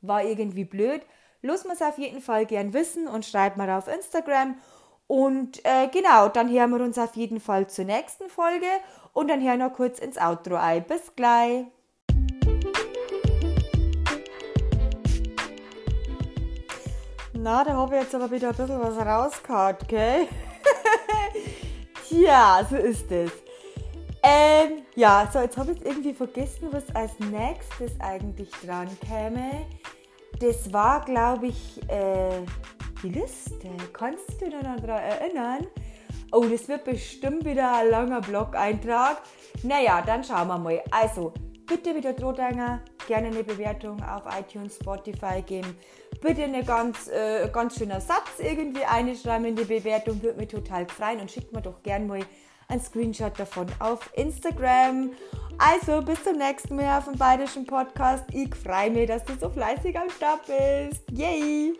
war 0.00 0.24
irgendwie 0.24 0.64
blöd. 0.64 1.02
Mir 1.42 1.52
es 1.52 1.82
auf 1.82 1.98
jeden 1.98 2.22
Fall 2.22 2.46
gern 2.46 2.72
wissen 2.72 3.06
und 3.06 3.26
schreib 3.26 3.58
mal 3.58 3.70
auf 3.70 3.88
Instagram. 3.88 4.56
Und 5.06 5.64
äh, 5.64 5.88
genau, 5.88 6.28
dann 6.28 6.50
hören 6.50 6.70
wir 6.70 6.84
uns 6.84 6.98
auf 6.98 7.14
jeden 7.14 7.38
Fall 7.38 7.68
zur 7.68 7.84
nächsten 7.84 8.28
Folge 8.28 8.66
und 9.12 9.28
dann 9.28 9.42
hören 9.42 9.60
wir 9.60 9.70
kurz 9.70 10.00
ins 10.00 10.18
Outro 10.18 10.56
ein. 10.56 10.84
Bis 10.84 11.14
gleich. 11.14 11.66
Na, 17.34 17.62
da 17.62 17.74
habe 17.74 17.96
ich 17.96 18.02
jetzt 18.02 18.14
aber 18.14 18.30
wieder 18.30 18.48
ein 18.48 18.56
bisschen 18.56 18.80
was 18.80 18.96
rausgehauen, 18.96 19.76
gell? 19.86 20.26
Tja, 22.08 22.66
so 22.68 22.76
ist 22.76 23.10
es. 23.12 23.30
Ähm, 24.22 24.82
ja, 24.96 25.30
so, 25.32 25.38
jetzt 25.38 25.56
habe 25.56 25.70
ich 25.70 25.86
irgendwie 25.86 26.12
vergessen, 26.12 26.68
was 26.72 26.82
als 26.96 27.12
nächstes 27.20 27.92
eigentlich 28.00 28.50
dran 28.64 28.88
käme. 29.06 29.66
Das 30.40 30.72
war, 30.72 31.04
glaube 31.04 31.46
ich, 31.46 31.80
äh, 31.88 32.42
die 33.02 33.10
Liste. 33.10 33.70
Kannst 33.92 34.40
du 34.40 34.46
dich 34.46 34.54
daran 34.54 34.82
erinnern? 34.82 35.66
Oh, 36.32 36.44
das 36.44 36.68
wird 36.68 36.84
bestimmt 36.84 37.44
wieder 37.44 37.76
ein 37.76 37.90
langer 37.90 38.20
Blog-Eintrag. 38.20 39.22
Naja, 39.62 40.02
dann 40.02 40.24
schauen 40.24 40.48
wir 40.48 40.58
mal. 40.58 40.82
Also, 40.90 41.32
bitte 41.66 41.94
wieder 41.94 42.12
Drohdanger, 42.12 42.80
gerne 43.06 43.28
eine 43.28 43.44
Bewertung 43.44 44.02
auf 44.02 44.24
iTunes, 44.38 44.76
Spotify 44.76 45.42
geben. 45.42 45.76
Bitte 46.20 46.44
eine 46.44 46.64
ganz, 46.64 47.08
äh, 47.08 47.48
ganz 47.52 47.78
schöner 47.78 48.00
Satz 48.00 48.38
irgendwie 48.38 48.84
einschreiben 48.84 49.46
in 49.46 49.56
die 49.56 49.64
Bewertung, 49.64 50.22
würde 50.22 50.38
mich 50.38 50.48
total 50.48 50.86
freuen 50.88 51.20
und 51.20 51.30
schickt 51.30 51.52
mir 51.52 51.62
doch 51.62 51.82
gerne 51.82 52.06
mal 52.06 52.20
einen 52.68 52.80
Screenshot 52.80 53.38
davon 53.38 53.66
auf 53.78 54.10
Instagram. 54.14 55.12
Also 55.58 56.02
bis 56.02 56.22
zum 56.22 56.36
nächsten 56.36 56.76
Mal 56.76 56.98
auf 56.98 57.04
dem 57.04 57.16
Bayerischen 57.16 57.64
Podcast. 57.64 58.24
Ich 58.32 58.54
freue 58.54 58.90
mich, 58.90 59.08
dass 59.08 59.24
du 59.24 59.34
so 59.38 59.48
fleißig 59.48 59.98
am 59.98 60.10
Start 60.10 60.40
bist. 60.46 61.02
Yay! 61.12 61.74